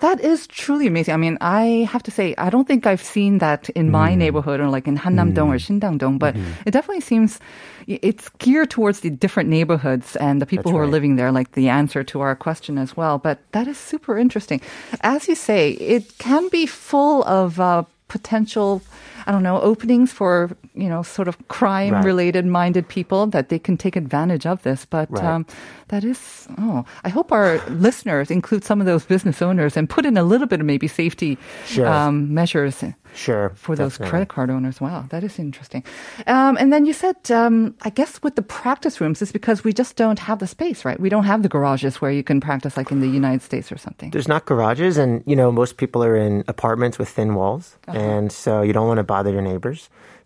That 0.00 0.20
is 0.20 0.46
truly 0.46 0.86
amazing. 0.86 1.12
I 1.12 1.18
mean, 1.18 1.36
I 1.42 1.86
have 1.92 2.02
to 2.04 2.10
say, 2.10 2.34
I 2.38 2.48
don't 2.48 2.66
think 2.66 2.86
I've 2.86 3.02
seen 3.02 3.38
that 3.38 3.68
in 3.70 3.88
Mm. 3.88 3.90
my 3.90 4.14
neighborhood 4.14 4.60
or 4.60 4.68
like 4.70 4.86
in 4.88 4.96
Hannam-dong 4.96 5.50
or 5.52 5.56
Shindang-dong, 5.58 6.16
but 6.18 6.34
Mm-hmm. 6.34 6.62
it 6.66 6.70
definitely 6.70 7.02
seems 7.02 7.38
it's 7.86 8.28
geared 8.38 8.70
towards 8.70 9.00
the 9.00 9.10
different 9.10 9.48
neighborhoods 9.48 10.16
and 10.16 10.40
the 10.40 10.46
people 10.46 10.70
That's 10.70 10.72
who 10.72 10.78
are 10.78 10.86
living 10.86 11.16
there, 11.16 11.32
like 11.32 11.52
the 11.52 11.68
answer 11.68 12.04
to 12.04 12.20
our 12.20 12.36
question 12.36 12.78
as 12.78 12.96
well. 12.96 13.18
But 13.18 13.38
that 13.52 13.66
is 13.66 13.78
super 13.78 14.18
interesting. 14.18 14.60
As 15.00 15.28
you 15.28 15.34
say, 15.34 15.72
it 15.72 16.18
can 16.18 16.48
be 16.48 16.66
full 16.66 17.24
of 17.24 17.60
uh, 17.60 17.84
potential. 18.08 18.82
I 19.26 19.32
don't 19.32 19.42
know, 19.42 19.60
openings 19.60 20.12
for, 20.12 20.50
you 20.74 20.88
know, 20.88 21.02
sort 21.02 21.28
of 21.28 21.36
crime 21.48 22.02
related 22.04 22.46
minded 22.46 22.88
people 22.88 23.26
that 23.28 23.48
they 23.48 23.58
can 23.58 23.76
take 23.76 23.96
advantage 23.96 24.46
of 24.46 24.62
this. 24.62 24.84
But 24.86 25.10
Right. 25.10 25.24
um, 25.24 25.46
that 25.88 26.04
is, 26.04 26.46
oh, 26.58 26.84
I 27.04 27.08
hope 27.08 27.32
our 27.32 27.58
listeners 27.68 28.30
include 28.30 28.64
some 28.64 28.80
of 28.80 28.86
those 28.86 29.04
business 29.04 29.42
owners 29.42 29.76
and 29.76 29.88
put 29.88 30.06
in 30.06 30.16
a 30.16 30.22
little 30.22 30.46
bit 30.46 30.60
of 30.60 30.66
maybe 30.66 30.88
safety 30.88 31.36
Sure. 31.66 31.86
um, 31.86 32.32
measures 32.34 32.82
Sure. 33.14 33.50
for 33.56 33.74
those 33.74 33.92
definitely. 33.94 34.10
credit 34.10 34.28
card 34.28 34.50
owners. 34.50 34.80
Wow, 34.80 35.04
that 35.10 35.24
is 35.24 35.38
interesting. 35.38 35.82
Um, 36.28 36.56
and 36.60 36.72
then 36.72 36.86
you 36.86 36.92
said, 36.92 37.16
um, 37.30 37.74
I 37.82 37.90
guess 37.90 38.22
with 38.22 38.36
the 38.36 38.42
practice 38.42 39.00
rooms 39.00 39.20
is 39.20 39.32
because 39.32 39.64
we 39.64 39.72
just 39.72 39.96
don't 39.96 40.20
have 40.20 40.38
the 40.38 40.46
space, 40.46 40.84
right? 40.84 40.98
We 41.00 41.08
don't 41.08 41.24
have 41.24 41.42
the 41.42 41.48
garages 41.48 42.00
where 42.00 42.12
you 42.12 42.22
can 42.22 42.40
practice 42.40 42.76
like 42.76 42.92
in 42.92 43.00
the 43.00 43.08
United 43.08 43.42
States 43.42 43.72
or 43.72 43.78
something. 43.78 44.10
There's 44.12 44.28
not 44.28 44.46
garages, 44.46 44.96
and 44.96 45.22
you 45.26 45.34
know 45.34 45.50
most 45.50 45.76
people 45.76 46.04
are 46.04 46.14
in 46.16 46.44
apartments 46.46 46.98
with 47.00 47.08
thin 47.08 47.34
walls, 47.34 47.76
Uh-huh. 47.88 47.98
and 47.98 48.30
so 48.30 48.62
you 48.62 48.72
don't 48.72 48.86
want 48.86 48.98
to 48.98 49.04
bother 49.12 49.30
your 49.36 49.42
neighbors. 49.50 49.80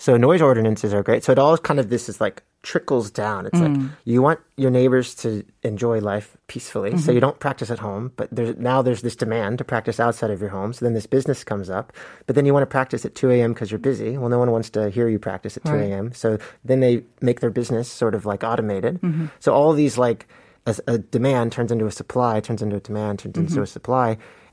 So 0.05 0.11
noise 0.29 0.43
ordinances 0.51 0.93
are 0.97 1.03
great. 1.09 1.25
So 1.25 1.33
it 1.33 1.39
all 1.39 1.57
kind 1.69 1.79
of 1.81 1.87
this 1.95 2.09
is 2.11 2.21
like 2.27 2.37
trickles 2.71 3.07
down. 3.11 3.41
It's 3.49 3.59
Mm. 3.61 3.65
like 3.67 3.77
you 4.13 4.19
want 4.27 4.41
your 4.65 4.71
neighbors 4.79 5.09
to 5.23 5.29
enjoy 5.71 5.97
life 6.13 6.29
peacefully, 6.53 6.91
so 6.93 6.97
Mm-hmm. 6.97 7.13
you 7.17 7.21
don't 7.27 7.39
practice 7.47 7.71
at 7.77 7.81
home. 7.89 8.05
But 8.19 8.27
there's 8.37 8.57
now 8.71 8.79
there's 8.87 9.03
this 9.07 9.17
demand 9.25 9.53
to 9.61 9.65
practice 9.65 9.99
outside 10.07 10.31
of 10.35 10.41
your 10.45 10.53
home. 10.59 10.71
So 10.75 10.81
then 10.85 10.95
this 10.99 11.07
business 11.17 11.45
comes 11.45 11.69
up, 11.79 11.87
but 12.27 12.33
then 12.37 12.45
you 12.47 12.53
want 12.57 12.65
to 12.69 12.73
practice 12.79 13.03
at 13.09 13.15
2 13.15 13.31
a.m. 13.35 13.51
because 13.53 13.71
you're 13.71 13.87
busy. 13.93 14.11
Well, 14.19 14.31
no 14.37 14.41
one 14.45 14.51
wants 14.57 14.71
to 14.77 14.91
hear 14.97 15.09
you 15.15 15.19
practice 15.19 15.57
at 15.59 15.65
2 15.65 15.73
Right. 15.73 15.91
a.m. 15.91 16.07
So 16.23 16.29
then 16.69 16.81
they 16.85 16.95
make 17.29 17.39
their 17.41 17.55
business 17.61 17.87
sort 18.03 18.15
of 18.19 18.23
like 18.33 18.43
automated. 18.51 18.95
Mm-hmm. 19.01 19.27
So 19.45 19.49
all 19.59 19.73
these 19.73 19.97
like 20.07 20.21
as 20.67 20.81
a 20.87 20.97
demand 21.17 21.47
turns 21.57 21.71
into 21.75 21.87
a 21.87 21.91
supply, 22.01 22.41
turns 22.41 22.63
into 22.65 22.77
a 22.77 22.81
demand, 22.91 23.15
turns 23.21 23.37
into 23.39 23.53
Mm-hmm. 23.53 23.63
a 23.63 23.67
supply. 23.79 24.09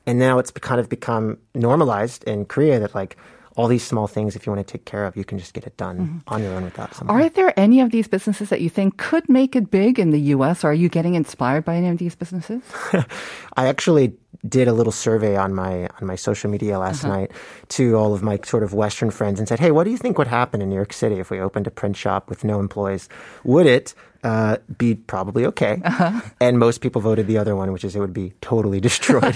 And 0.07 0.17
now 0.27 0.39
it's 0.41 0.51
kind 0.69 0.79
of 0.81 0.87
become 0.89 1.25
normalized 1.53 2.23
in 2.25 2.45
Korea 2.45 2.79
that 2.79 2.93
like 3.01 3.15
all 3.55 3.67
these 3.67 3.83
small 3.83 4.07
things, 4.07 4.35
if 4.35 4.45
you 4.45 4.51
want 4.51 4.65
to 4.65 4.71
take 4.71 4.85
care 4.85 5.05
of, 5.05 5.15
you 5.17 5.25
can 5.25 5.37
just 5.37 5.53
get 5.53 5.65
it 5.65 5.75
done 5.77 5.97
mm-hmm. 5.97 6.17
on 6.27 6.41
your 6.41 6.53
own 6.53 6.63
without 6.63 6.93
someone. 6.93 7.21
Are 7.21 7.29
there 7.29 7.57
any 7.59 7.81
of 7.81 7.91
these 7.91 8.07
businesses 8.07 8.49
that 8.49 8.61
you 8.61 8.69
think 8.69 8.97
could 8.97 9.27
make 9.29 9.55
it 9.55 9.69
big 9.69 9.99
in 9.99 10.11
the 10.11 10.19
U.S.? 10.35 10.63
Are 10.63 10.73
you 10.73 10.89
getting 10.89 11.15
inspired 11.15 11.65
by 11.65 11.75
any 11.75 11.89
of 11.89 11.97
these 11.97 12.15
businesses? 12.15 12.61
I 13.57 13.67
actually 13.67 14.13
did 14.47 14.67
a 14.67 14.73
little 14.73 14.91
survey 14.93 15.35
on 15.35 15.53
my 15.53 15.87
on 15.99 16.07
my 16.07 16.15
social 16.15 16.49
media 16.49 16.79
last 16.79 17.03
Uh-huh. 17.03 17.15
night 17.15 17.31
to 17.69 17.95
all 17.95 18.13
of 18.13 18.21
my 18.23 18.39
sort 18.43 18.63
of 18.63 18.73
Western 18.73 19.11
friends 19.11 19.39
and 19.39 19.47
said, 19.47 19.59
"Hey, 19.59 19.71
what 19.71 19.83
do 19.85 19.91
you 19.91 19.97
think 19.97 20.17
would 20.17 20.27
happen 20.27 20.61
in 20.61 20.69
New 20.69 20.75
York 20.75 20.93
City 20.93 21.19
if 21.19 21.29
we 21.29 21.39
opened 21.39 21.67
a 21.67 21.71
print 21.71 21.95
shop 21.97 22.29
with 22.29 22.43
no 22.43 22.59
employees? 22.59 23.07
Would 23.43 23.65
it 23.67 23.93
uh, 24.23 24.57
be 24.77 24.95
probably 24.95 25.45
okay?" 25.45 25.81
Uh-huh. 25.83 26.21
And 26.39 26.57
most 26.59 26.81
people 26.81 27.01
voted 27.01 27.27
the 27.27 27.37
other 27.37 27.55
one, 27.55 27.71
which 27.71 27.83
is 27.83 27.95
it 27.95 27.99
would 27.99 28.13
be 28.13 28.33
totally 28.41 28.79
destroyed. 28.89 29.35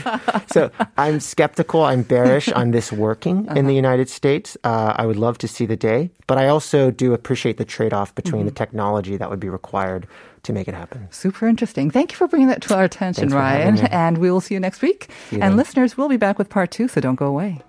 so 0.51 0.71
I'm 0.97 1.19
skeptical. 1.19 1.83
I'm 1.83 2.01
bearish 2.03 2.49
on 2.51 2.71
this 2.71 2.91
working 2.91 3.45
in 3.55 3.65
the 3.67 3.73
Uh-huh. 3.77 3.85
United 3.85 4.09
States. 4.09 4.57
Uh, 4.63 4.93
I 4.95 5.05
would 5.05 5.17
love 5.17 5.37
to 5.39 5.47
see 5.47 5.65
the 5.67 5.77
day, 5.77 6.09
but 6.27 6.37
I 6.37 6.47
also 6.47 6.89
do 6.89 7.13
appreciate 7.13 7.57
the 7.57 7.65
trade 7.65 7.93
off 7.93 8.13
between 8.15 8.41
Mm-hmm. 8.41 8.45
the 8.55 8.63
technology 8.65 9.17
that 9.17 9.29
would 9.29 9.39
be 9.39 9.49
required 9.49 10.07
to 10.45 10.53
make 10.53 10.67
it 10.67 10.73
happen. 10.73 11.07
Super 11.11 11.47
interesting. 11.47 11.91
Thank 11.91 12.11
you 12.11 12.17
for 12.17 12.27
bringing 12.27 12.47
that 12.47 12.61
to 12.63 12.75
our 12.75 12.83
attention, 12.83 13.29
Ryan. 13.29 13.77
And 13.87 14.17
we 14.17 14.31
will 14.31 14.41
see 14.41 14.53
you 14.53 14.59
next 14.59 14.81
week. 14.81 15.09
you 15.31 15.39
and 15.41 15.57
listeners, 15.57 15.97
we'll 15.97 16.09
be 16.09 16.17
back 16.17 16.37
with 16.37 16.49
part 16.49 16.71
two, 16.71 16.87
so 16.87 17.01
don't 17.01 17.15
go 17.15 17.27
away. 17.27 17.61